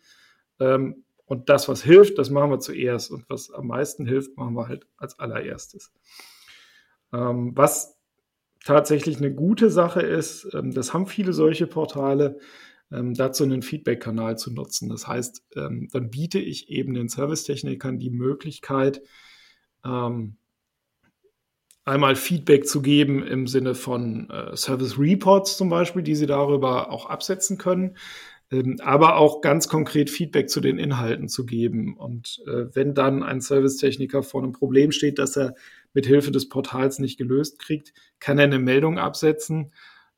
Ähm, 0.59 1.05
und 1.29 1.51
das, 1.51 1.69
was 1.69 1.83
hilft, 1.83 2.19
das 2.19 2.31
machen 2.31 2.51
wir 2.51 2.59
zuerst. 2.59 3.11
Und 3.11 3.29
was 3.29 3.51
am 3.51 3.67
meisten 3.67 4.07
hilft, 4.07 4.37
machen 4.37 4.55
wir 4.55 4.67
halt 4.67 4.87
als 4.97 5.19
allererstes. 5.19 5.93
Ähm, 7.12 7.53
was 7.55 7.99
tatsächlich 8.64 9.19
eine 9.19 9.35
gute 9.35 9.71
Sache 9.71 10.01
ist, 10.01 10.49
ähm, 10.55 10.73
das 10.73 10.95
haben 10.95 11.07
viele 11.07 11.35
solche 11.35 11.67
Portale, 11.67 12.38
ähm, 12.91 13.12
dazu 13.12 13.45
einen 13.45 13.61
Feedback-Kanal 13.61 14.38
zu 14.38 14.51
nutzen. 14.53 14.88
Das 14.88 15.07
heißt, 15.07 15.43
ähm, 15.57 15.88
dann 15.93 16.09
biete 16.09 16.38
ich 16.38 16.71
eben 16.71 16.95
den 16.95 17.09
Servicetechnikern 17.09 17.99
die 17.99 18.11
Möglichkeit, 18.11 19.03
ähm, 19.85 20.38
einmal 21.85 22.17
Feedback 22.17 22.67
zu 22.67 22.81
geben 22.81 23.23
im 23.27 23.47
Sinne 23.47 23.75
von 23.75 24.31
äh, 24.31 24.57
Service 24.57 24.99
Reports 24.99 25.59
zum 25.59 25.69
Beispiel, 25.69 26.03
die 26.03 26.14
sie 26.14 26.27
darüber 26.27 26.91
auch 26.91 27.07
absetzen 27.07 27.59
können. 27.59 27.97
Ähm, 28.51 28.79
aber 28.83 29.17
auch 29.17 29.41
ganz 29.41 29.69
konkret 29.69 30.11
Feedback 30.11 30.49
zu 30.49 30.61
den 30.61 30.79
Inhalten 30.79 31.29
zu 31.29 31.45
geben. 31.45 31.97
Und 31.97 32.43
äh, 32.47 32.75
wenn 32.75 32.95
dann 32.95 33.23
ein 33.23 33.41
Servicetechniker 33.41 34.23
vor 34.23 34.43
einem 34.43 34.53
Problem 34.53 34.91
steht, 34.93 35.19
das 35.19 35.37
er 35.37 35.55
mit 35.93 36.07
Hilfe 36.07 36.31
des 36.31 36.49
Portals 36.49 36.99
nicht 36.99 37.19
gelöst 37.19 37.59
kriegt, 37.59 37.93
kann 38.21 38.39
er 38.39 38.45
eine 38.45 38.59
Meldung 38.59 38.99
absetzen 38.99 39.73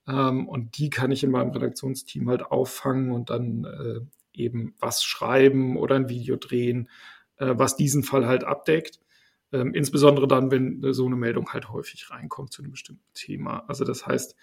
ähm, 0.07 0.49
und 0.49 0.79
die 0.79 0.90
kann 0.90 1.11
ich 1.11 1.25
in 1.25 1.31
meinem 1.31 1.51
Redaktionsteam 1.51 2.29
halt 2.29 2.43
auffangen 2.43 3.11
und 3.11 3.31
dann 3.31 3.64
äh, 3.64 4.01
eben 4.33 4.75
was 4.79 5.03
schreiben 5.03 5.77
oder 5.77 5.97
ein 5.97 6.09
Video 6.09 6.37
drehen, 6.37 6.88
äh, 7.37 7.55
was 7.57 7.77
diesen 7.77 8.05
Fall 8.05 8.27
halt 8.27 8.45
abdeckt. 8.45 9.01
Ähm, 9.53 9.75
insbesondere 9.75 10.29
dann, 10.29 10.53
wenn 10.53 10.93
so 10.93 11.07
eine 11.07 11.16
Meldung 11.16 11.53
halt 11.53 11.71
häufig 11.71 12.11
reinkommt 12.11 12.53
zu 12.53 12.62
einem 12.62 12.71
bestimmten 12.71 13.12
Thema. 13.14 13.64
Also 13.66 13.85
das 13.85 14.07
heißt, 14.07 14.37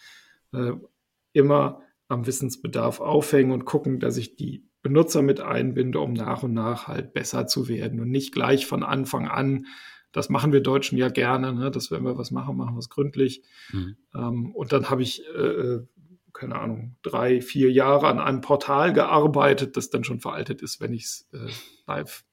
immer 1.34 1.82
am 2.08 2.26
Wissensbedarf 2.26 3.00
aufhängen 3.00 3.52
und 3.52 3.66
gucken, 3.66 4.00
dass 4.00 4.18
ich 4.18 4.36
die 4.36 4.68
Benutzer 4.82 5.22
mit 5.22 5.42
einbinde, 5.42 6.00
um 6.00 6.14
nach 6.14 6.44
und 6.44 6.54
nach 6.54 6.88
halt 6.88 7.14
besser 7.14 7.48
zu 7.48 7.68
werden 7.68 8.00
und 8.00 8.10
nicht 8.10 8.34
gleich 8.34 8.66
von 8.66 8.84
Anfang 8.84 9.28
an. 9.28 9.66
Das 10.14 10.30
machen 10.30 10.54
wir 10.54 10.62
Deutschen 10.62 10.98
ja 10.98 11.10
gerne, 11.10 11.54
ne? 11.54 11.70
dass 11.72 11.92
wenn 11.92 12.04
wir 12.04 12.18
was 12.18 12.32
machen, 12.32 12.56
machen 12.56 12.76
wir 12.76 12.80
es 12.80 12.90
gründlich. 12.90 13.44
Mhm. 13.72 13.98
Ähm, 14.16 14.56
und 14.56 14.72
dann 14.72 14.90
habe 14.90 15.04
ich, 15.04 15.26
äh, 15.36 15.40
äh, 15.40 15.86
keine 16.32 16.56
Ahnung, 16.56 16.96
drei, 17.02 17.42
vier 17.42 17.72
Jahre 17.72 18.08
an 18.08 18.20
einem 18.20 18.42
Portal 18.42 18.94
gearbeitet, 18.94 19.76
das 19.76 19.90
dann 19.90 20.04
schon 20.04 20.20
veraltet 20.20 20.62
ist, 20.62 20.80
wenn 20.80 20.94
ich 20.94 21.04
es 21.04 21.28
äh, 21.34 21.50
live 21.88 22.24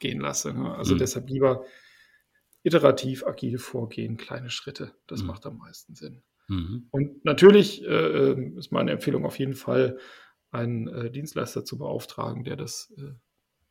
gehen 0.00 0.20
lasse. 0.20 0.54
Ne? 0.54 0.74
Also 0.74 0.94
mhm. 0.94 0.98
deshalb 1.00 1.28
lieber 1.28 1.64
iterativ, 2.62 3.26
agil 3.26 3.58
vorgehen, 3.58 4.16
kleine 4.16 4.50
Schritte. 4.50 4.92
Das 5.06 5.20
mhm. 5.20 5.28
macht 5.28 5.44
am 5.46 5.58
meisten 5.58 5.94
Sinn. 5.94 6.22
Mhm. 6.48 6.88
Und 6.90 7.24
natürlich 7.24 7.84
äh, 7.84 8.30
ähm, 8.32 8.58
ist 8.58 8.72
meine 8.72 8.90
Empfehlung 8.90 9.24
auf 9.24 9.38
jeden 9.38 9.54
Fall, 9.54 9.98
einen 10.50 10.88
äh, 10.88 11.10
Dienstleister 11.10 11.64
zu 11.64 11.78
beauftragen, 11.78 12.44
der 12.44 12.56
das 12.56 12.92
äh, 12.96 13.12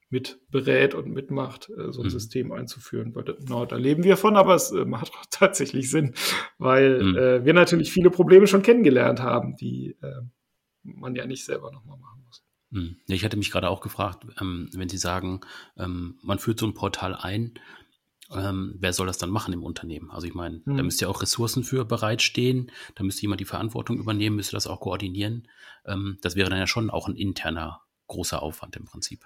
mit 0.10 0.40
berät 0.50 0.94
und 0.94 1.12
mitmacht, 1.12 1.70
äh, 1.70 1.92
so 1.92 2.02
ein 2.02 2.06
mhm. 2.06 2.12
System 2.12 2.52
einzuführen. 2.52 3.14
Weil, 3.16 3.36
na, 3.48 3.66
da 3.66 3.76
leben 3.76 4.04
wir 4.04 4.16
von, 4.16 4.38
aber 4.38 4.56
es 4.56 4.72
äh, 4.72 4.86
macht 4.86 5.12
auch 5.14 5.26
tatsächlich 5.32 5.90
Sinn, 5.90 6.14
weil 6.58 7.04
mhm. 7.04 7.18
Äh, 7.18 7.46
wir 7.46 7.54
natürlich 7.54 7.92
viele 7.92 8.12
Probleme 8.12 8.48
schon 8.48 8.62
kennengelernt 8.62 9.22
haben, 9.22 9.56
die 9.56 9.96
man 10.84 11.16
ja 11.16 11.26
nicht 11.26 11.44
selber 11.44 11.72
nochmal 11.72 11.98
machen 11.98 12.22
muss. 12.26 12.46
Mhm. 12.70 12.98
Ich 13.08 13.26
hatte 13.26 13.38
mich 13.38 13.52
gerade 13.52 13.70
auch 13.70 13.82
gefragt, 13.82 14.26
ähm, 14.40 14.70
wenn 14.74 14.90
Sie 14.90 14.98
sagen, 14.98 15.42
ähm, 15.78 16.18
man 16.22 16.40
führt 16.40 16.60
so 16.60 16.68
ein 16.68 16.74
Portal 16.74 17.16
ein, 17.16 17.60
ähm, 18.36 18.76
wer 18.80 18.94
soll 18.94 19.08
das 19.08 19.18
dann 19.18 19.30
machen 19.30 19.54
im 19.54 19.64
Unternehmen? 19.64 20.12
Also 20.12 20.28
ich 20.28 20.34
meine, 20.34 20.62
hm. 20.66 20.78
da 20.78 20.84
müsste 20.84 21.06
ja 21.06 21.10
auch 21.10 21.22
Ressourcen 21.22 21.64
für 21.64 21.86
bereitstehen, 21.86 22.72
da 22.96 23.04
müsste 23.04 23.22
jemand 23.22 23.42
die 23.42 23.46
Verantwortung 23.46 23.98
übernehmen, 23.98 24.36
müsste 24.36 24.56
das 24.56 24.68
auch 24.68 24.82
koordinieren. 24.82 25.48
Ähm, 25.86 26.18
das 26.22 26.36
wäre 26.36 26.50
dann 26.50 26.60
ja 26.60 26.68
schon 26.68 26.90
auch 26.90 27.08
ein 27.08 27.16
interner 27.16 27.82
großer 28.08 28.42
Aufwand 28.42 28.76
im 28.76 28.86
Prinzip. 28.86 29.26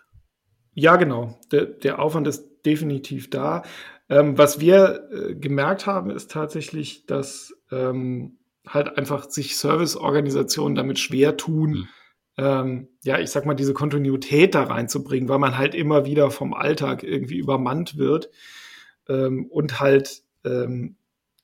Ja, 0.73 0.95
genau. 0.95 1.39
Der, 1.51 1.65
der 1.65 1.99
Aufwand 1.99 2.27
ist 2.27 2.65
definitiv 2.65 3.29
da. 3.29 3.63
Ähm, 4.09 4.37
was 4.37 4.59
wir 4.59 5.09
äh, 5.11 5.35
gemerkt 5.35 5.85
haben, 5.85 6.09
ist 6.09 6.31
tatsächlich, 6.31 7.05
dass 7.05 7.53
ähm, 7.71 8.37
halt 8.67 8.97
einfach 8.97 9.29
sich 9.29 9.57
Serviceorganisationen 9.57 10.75
damit 10.75 10.99
schwer 10.99 11.37
tun, 11.37 11.71
mhm. 11.71 11.87
ähm, 12.37 12.87
ja, 13.03 13.19
ich 13.19 13.31
sag 13.31 13.45
mal, 13.45 13.55
diese 13.55 13.73
Kontinuität 13.73 14.55
da 14.55 14.63
reinzubringen, 14.63 15.27
weil 15.27 15.39
man 15.39 15.57
halt 15.57 15.75
immer 15.75 16.05
wieder 16.05 16.29
vom 16.29 16.53
Alltag 16.53 17.03
irgendwie 17.03 17.37
übermannt 17.37 17.97
wird 17.97 18.29
ähm, 19.11 19.45
und 19.47 19.79
halt 19.79 20.23
ähm, 20.43 20.95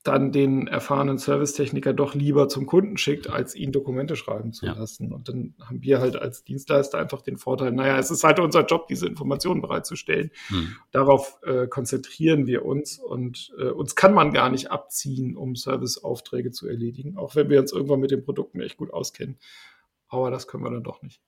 dann 0.07 0.31
den 0.31 0.67
erfahrenen 0.67 1.17
Servicetechniker 1.17 1.91
doch 1.91 2.15
lieber 2.15 2.47
zum 2.47 2.65
Kunden 2.65 2.97
schickt, 2.97 3.29
als 3.29 3.55
ihn 3.55 3.73
Dokumente 3.73 4.15
schreiben 4.15 4.53
zu 4.53 4.65
ja. 4.65 4.73
lassen. 4.73 5.11
Und 5.11 5.27
dann 5.27 5.53
haben 5.59 5.81
wir 5.81 5.99
halt 5.99 6.15
als 6.15 6.45
Dienstleister 6.45 6.97
einfach 6.97 7.21
den 7.21 7.35
Vorteil, 7.35 7.73
naja, 7.73 7.99
es 7.99 8.09
ist 8.09 8.23
halt 8.23 8.39
unser 8.39 8.65
Job, 8.65 8.87
diese 8.87 9.05
Informationen 9.05 9.61
bereitzustellen. 9.61 10.31
Hm. 10.47 10.77
Darauf 10.91 11.39
äh, 11.43 11.67
konzentrieren 11.67 12.47
wir 12.47 12.63
uns 12.63 12.99
und 12.99 13.53
äh, 13.59 13.65
uns 13.65 13.95
kann 13.95 14.13
man 14.13 14.31
gar 14.31 14.49
nicht 14.49 14.71
abziehen, 14.71 15.35
um 15.35 15.57
Serviceaufträge 15.57 16.51
zu 16.51 16.69
erledigen, 16.69 17.17
auch 17.17 17.35
wenn 17.35 17.49
wir 17.49 17.59
uns 17.59 17.73
irgendwann 17.73 17.99
mit 17.99 18.11
den 18.11 18.23
Produkten 18.23 18.61
echt 18.61 18.77
gut 18.77 18.93
auskennen. 18.93 19.37
Aber 20.07 20.31
das 20.31 20.47
können 20.47 20.63
wir 20.63 20.71
dann 20.71 20.83
doch 20.83 21.01
nicht. 21.01 21.21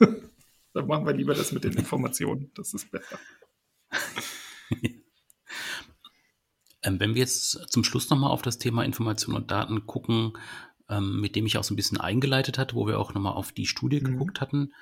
dann 0.72 0.86
machen 0.88 1.06
wir 1.06 1.12
lieber 1.12 1.34
das 1.34 1.52
mit 1.52 1.62
den 1.62 1.74
Informationen. 1.74 2.50
Das 2.56 2.74
ist 2.74 2.90
besser. 2.90 3.20
Ähm, 6.86 7.00
wenn 7.00 7.14
wir 7.14 7.20
jetzt 7.20 7.70
zum 7.70 7.84
Schluss 7.84 8.08
nochmal 8.08 8.30
auf 8.30 8.42
das 8.42 8.58
Thema 8.58 8.84
Information 8.84 9.34
und 9.34 9.50
Daten 9.50 9.86
gucken, 9.86 10.32
ähm, 10.88 11.20
mit 11.20 11.34
dem 11.36 11.46
ich 11.46 11.58
auch 11.58 11.64
so 11.64 11.74
ein 11.74 11.76
bisschen 11.76 12.00
eingeleitet 12.00 12.58
hatte, 12.58 12.76
wo 12.76 12.86
wir 12.86 12.98
auch 12.98 13.12
nochmal 13.12 13.34
auf 13.34 13.52
die 13.52 13.66
Studie 13.66 14.00
mhm. 14.00 14.04
geguckt 14.04 14.40
hatten, 14.40 14.72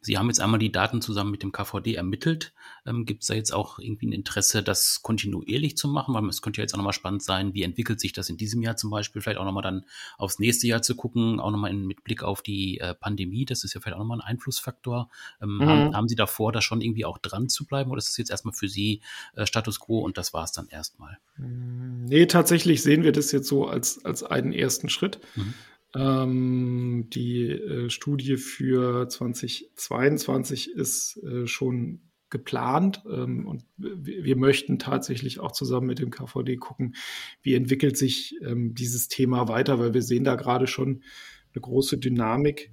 Sie 0.00 0.18
haben 0.18 0.28
jetzt 0.28 0.40
einmal 0.40 0.60
die 0.60 0.72
Daten 0.72 1.02
zusammen 1.02 1.30
mit 1.30 1.42
dem 1.42 1.52
KVD 1.52 1.94
ermittelt. 1.94 2.52
Ähm, 2.86 3.04
Gibt 3.04 3.22
es 3.22 3.28
da 3.28 3.34
jetzt 3.34 3.52
auch 3.52 3.78
irgendwie 3.78 4.06
ein 4.06 4.12
Interesse, 4.12 4.62
das 4.62 5.02
kontinuierlich 5.02 5.76
zu 5.76 5.88
machen? 5.88 6.14
Weil 6.14 6.24
es 6.28 6.42
könnte 6.42 6.60
ja 6.60 6.62
jetzt 6.62 6.74
auch 6.74 6.78
nochmal 6.78 6.92
spannend 6.92 7.22
sein, 7.22 7.52
wie 7.54 7.62
entwickelt 7.62 8.00
sich 8.00 8.12
das 8.12 8.28
in 8.28 8.36
diesem 8.36 8.62
Jahr 8.62 8.76
zum 8.76 8.90
Beispiel? 8.90 9.20
Vielleicht 9.20 9.38
auch 9.38 9.44
nochmal 9.44 9.62
dann 9.62 9.84
aufs 10.16 10.38
nächste 10.38 10.66
Jahr 10.66 10.82
zu 10.82 10.94
gucken, 10.94 11.40
auch 11.40 11.50
nochmal 11.50 11.72
mit 11.72 12.04
Blick 12.04 12.22
auf 12.22 12.42
die 12.42 12.78
äh, 12.78 12.94
Pandemie. 12.94 13.44
Das 13.44 13.64
ist 13.64 13.74
ja 13.74 13.80
vielleicht 13.80 13.96
auch 13.96 14.00
nochmal 14.00 14.18
ein 14.18 14.26
Einflussfaktor. 14.26 15.10
Ähm, 15.40 15.56
mhm. 15.56 15.66
haben, 15.66 15.96
haben, 15.96 16.08
Sie 16.08 16.16
davor, 16.16 16.52
da 16.52 16.60
schon 16.60 16.80
irgendwie 16.80 17.04
auch 17.04 17.18
dran 17.18 17.48
zu 17.48 17.66
bleiben? 17.66 17.90
Oder 17.90 17.98
ist 17.98 18.10
es 18.10 18.16
jetzt 18.16 18.30
erstmal 18.30 18.54
für 18.54 18.68
Sie 18.68 19.00
äh, 19.34 19.46
Status 19.46 19.80
quo 19.80 20.00
und 20.00 20.18
das 20.18 20.32
war 20.32 20.44
es 20.44 20.52
dann 20.52 20.68
erstmal? 20.68 21.18
Nee, 21.38 22.26
tatsächlich 22.26 22.82
sehen 22.82 23.02
wir 23.02 23.12
das 23.12 23.32
jetzt 23.32 23.48
so 23.48 23.66
als, 23.66 24.04
als 24.04 24.22
einen 24.22 24.52
ersten 24.52 24.88
Schritt. 24.88 25.20
Mhm. 25.34 25.54
Ähm, 25.94 27.08
die 27.12 27.48
äh, 27.50 27.90
Studie 27.90 28.36
für 28.36 29.08
2022 29.08 30.70
ist 30.70 31.22
äh, 31.22 31.46
schon 31.46 32.00
geplant. 32.32 33.02
Ähm, 33.08 33.46
und 33.46 33.64
wir 33.76 34.36
möchten 34.36 34.80
tatsächlich 34.80 35.38
auch 35.38 35.52
zusammen 35.52 35.86
mit 35.86 36.00
dem 36.00 36.10
KVD 36.10 36.56
gucken, 36.56 36.96
wie 37.42 37.54
entwickelt 37.54 37.96
sich 37.96 38.36
ähm, 38.42 38.74
dieses 38.74 39.06
Thema 39.08 39.46
weiter, 39.48 39.78
weil 39.78 39.94
wir 39.94 40.02
sehen 40.02 40.24
da 40.24 40.34
gerade 40.34 40.66
schon 40.66 41.02
eine 41.54 41.60
große 41.60 41.98
Dynamik 41.98 42.72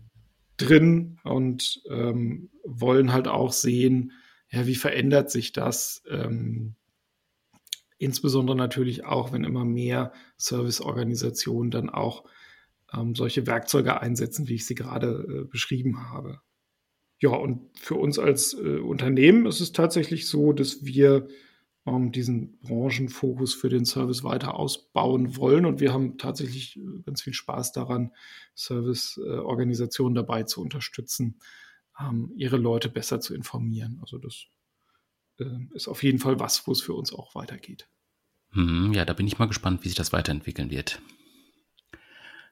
drin 0.58 1.19
und 1.23 1.82
ähm, 1.89 2.49
wollen 2.63 3.12
halt 3.13 3.27
auch 3.27 3.51
sehen, 3.51 4.13
ja, 4.49 4.65
wie 4.65 4.75
verändert 4.75 5.29
sich 5.29 5.51
das, 5.51 6.03
ähm, 6.10 6.75
insbesondere 7.97 8.58
natürlich 8.58 9.05
auch, 9.05 9.32
wenn 9.32 9.43
immer 9.43 9.65
mehr 9.65 10.12
Serviceorganisationen 10.38 11.69
dann 11.69 11.89
auch 11.89 12.23
ähm, 12.93 13.15
solche 13.15 13.47
Werkzeuge 13.47 14.02
einsetzen, 14.02 14.47
wie 14.47 14.56
ich 14.56 14.65
sie 14.65 14.75
gerade 14.75 15.25
äh, 15.30 15.43
beschrieben 15.45 16.10
habe. 16.10 16.41
Ja, 17.19 17.32
und 17.32 17.78
für 17.78 17.95
uns 17.95 18.17
als 18.17 18.54
äh, 18.54 18.80
Unternehmen 18.80 19.45
ist 19.45 19.60
es 19.60 19.73
tatsächlich 19.73 20.28
so, 20.28 20.54
dass 20.54 20.86
wir 20.86 21.28
ähm, 21.86 22.12
diesen 22.12 22.60
Branchenfokus 22.60 23.54
für 23.54 23.69
den 23.69 23.86
Service 23.86 24.23
weiter 24.23 24.56
ausbauen 24.56 25.36
wollen. 25.36 25.65
Und 25.65 25.80
wir 25.80 25.93
haben 25.93 26.17
tatsächlich 26.17 26.78
äh, 26.78 27.02
ganz 27.06 27.21
viel 27.21 27.34
Spaß 27.34 27.73
daran, 27.73 28.12
Serviceorganisationen 28.56 30.15
äh, 30.15 30.19
dabei 30.21 30.43
zu 30.43 30.62
unterstützen, 30.62 31.39
ähm, 31.99 32.32
ihre 32.36 32.58
Leute 32.58 32.89
besser 32.89 33.19
zu 33.19 33.36
informieren. 33.36 33.97
Also 34.02 34.17
das 34.17 34.45
äh, 35.39 35.45
ist 35.73 35.88
auf 35.88 36.04
jeden 36.04 36.19
Fall 36.19 36.39
was, 36.39 36.67
wo 36.67 36.71
es 36.71 36.82
für 36.82 36.93
uns 36.93 37.13
auch 37.13 37.36
weitergeht. 37.36 37.89
Hm, 38.52 38.93
ja, 38.93 39.06
da 39.06 39.13
bin 39.13 39.28
ich 39.28 39.38
mal 39.39 39.47
gespannt, 39.47 39.84
wie 39.84 39.89
sich 39.89 39.97
das 39.97 40.13
weiterentwickeln 40.13 40.71
wird. 40.71 41.02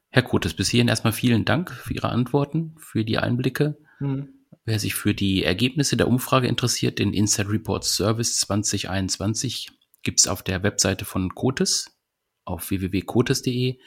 Herr 0.09 0.23
Kotes, 0.23 0.53
bis 0.53 0.69
hierhin 0.69 0.87
erstmal 0.87 1.13
vielen 1.13 1.45
Dank 1.45 1.71
für 1.71 1.93
Ihre 1.93 2.09
Antworten, 2.09 2.75
für 2.79 3.03
die 3.03 3.17
Einblicke. 3.17 3.77
Mhm. 3.99 4.29
Wer 4.65 4.79
sich 4.79 4.95
für 4.95 5.13
die 5.13 5.43
Ergebnisse 5.43 5.95
der 5.95 6.07
Umfrage 6.07 6.47
interessiert, 6.47 6.99
den 6.99 7.13
Inside 7.13 7.49
Report 7.49 7.83
Service 7.83 8.39
2021 8.41 9.69
gibt 10.03 10.19
es 10.19 10.27
auf 10.27 10.43
der 10.43 10.63
Webseite 10.63 11.05
von 11.05 11.33
Kotes 11.35 11.97
auf 12.45 12.69
www.kotes.de, 12.69 13.77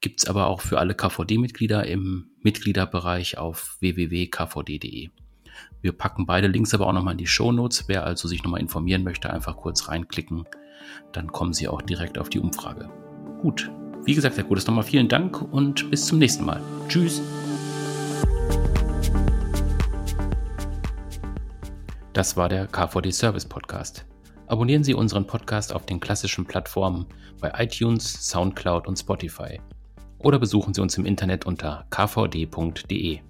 gibt 0.00 0.20
es 0.20 0.26
aber 0.26 0.46
auch 0.46 0.60
für 0.60 0.78
alle 0.78 0.94
KVD-Mitglieder 0.94 1.86
im 1.86 2.30
Mitgliederbereich 2.42 3.38
auf 3.38 3.76
www.kvd.de. 3.80 5.08
Wir 5.80 5.92
packen 5.92 6.26
beide 6.26 6.46
Links 6.46 6.74
aber 6.74 6.86
auch 6.86 6.92
nochmal 6.92 7.12
in 7.12 7.18
die 7.18 7.26
Show 7.26 7.52
Notes. 7.52 7.84
Wer 7.88 8.04
also 8.04 8.28
sich 8.28 8.42
nochmal 8.42 8.60
informieren 8.60 9.02
möchte, 9.02 9.30
einfach 9.30 9.56
kurz 9.56 9.88
reinklicken. 9.88 10.44
Dann 11.12 11.32
kommen 11.32 11.52
Sie 11.52 11.68
auch 11.68 11.82
direkt 11.82 12.18
auf 12.18 12.28
die 12.28 12.40
Umfrage. 12.40 12.90
Gut, 13.40 13.70
wie 14.04 14.14
gesagt, 14.14 14.36
Herr 14.36 14.44
Gutes, 14.44 14.66
nochmal 14.66 14.84
vielen 14.84 15.08
Dank 15.08 15.40
und 15.52 15.90
bis 15.90 16.06
zum 16.06 16.18
nächsten 16.18 16.44
Mal. 16.44 16.60
Tschüss. 16.88 17.20
Das 22.12 22.36
war 22.36 22.48
der 22.48 22.66
KVD 22.66 23.10
Service 23.10 23.46
Podcast. 23.46 24.04
Abonnieren 24.46 24.84
Sie 24.84 24.92
unseren 24.92 25.26
Podcast 25.26 25.72
auf 25.72 25.86
den 25.86 25.98
klassischen 25.98 26.44
Plattformen 26.44 27.06
bei 27.40 27.52
iTunes, 27.56 28.28
SoundCloud 28.28 28.86
und 28.86 28.98
Spotify. 28.98 29.60
Oder 30.18 30.38
besuchen 30.38 30.74
Sie 30.74 30.82
uns 30.82 30.98
im 30.98 31.06
Internet 31.06 31.46
unter 31.46 31.86
kvd.de. 31.90 33.20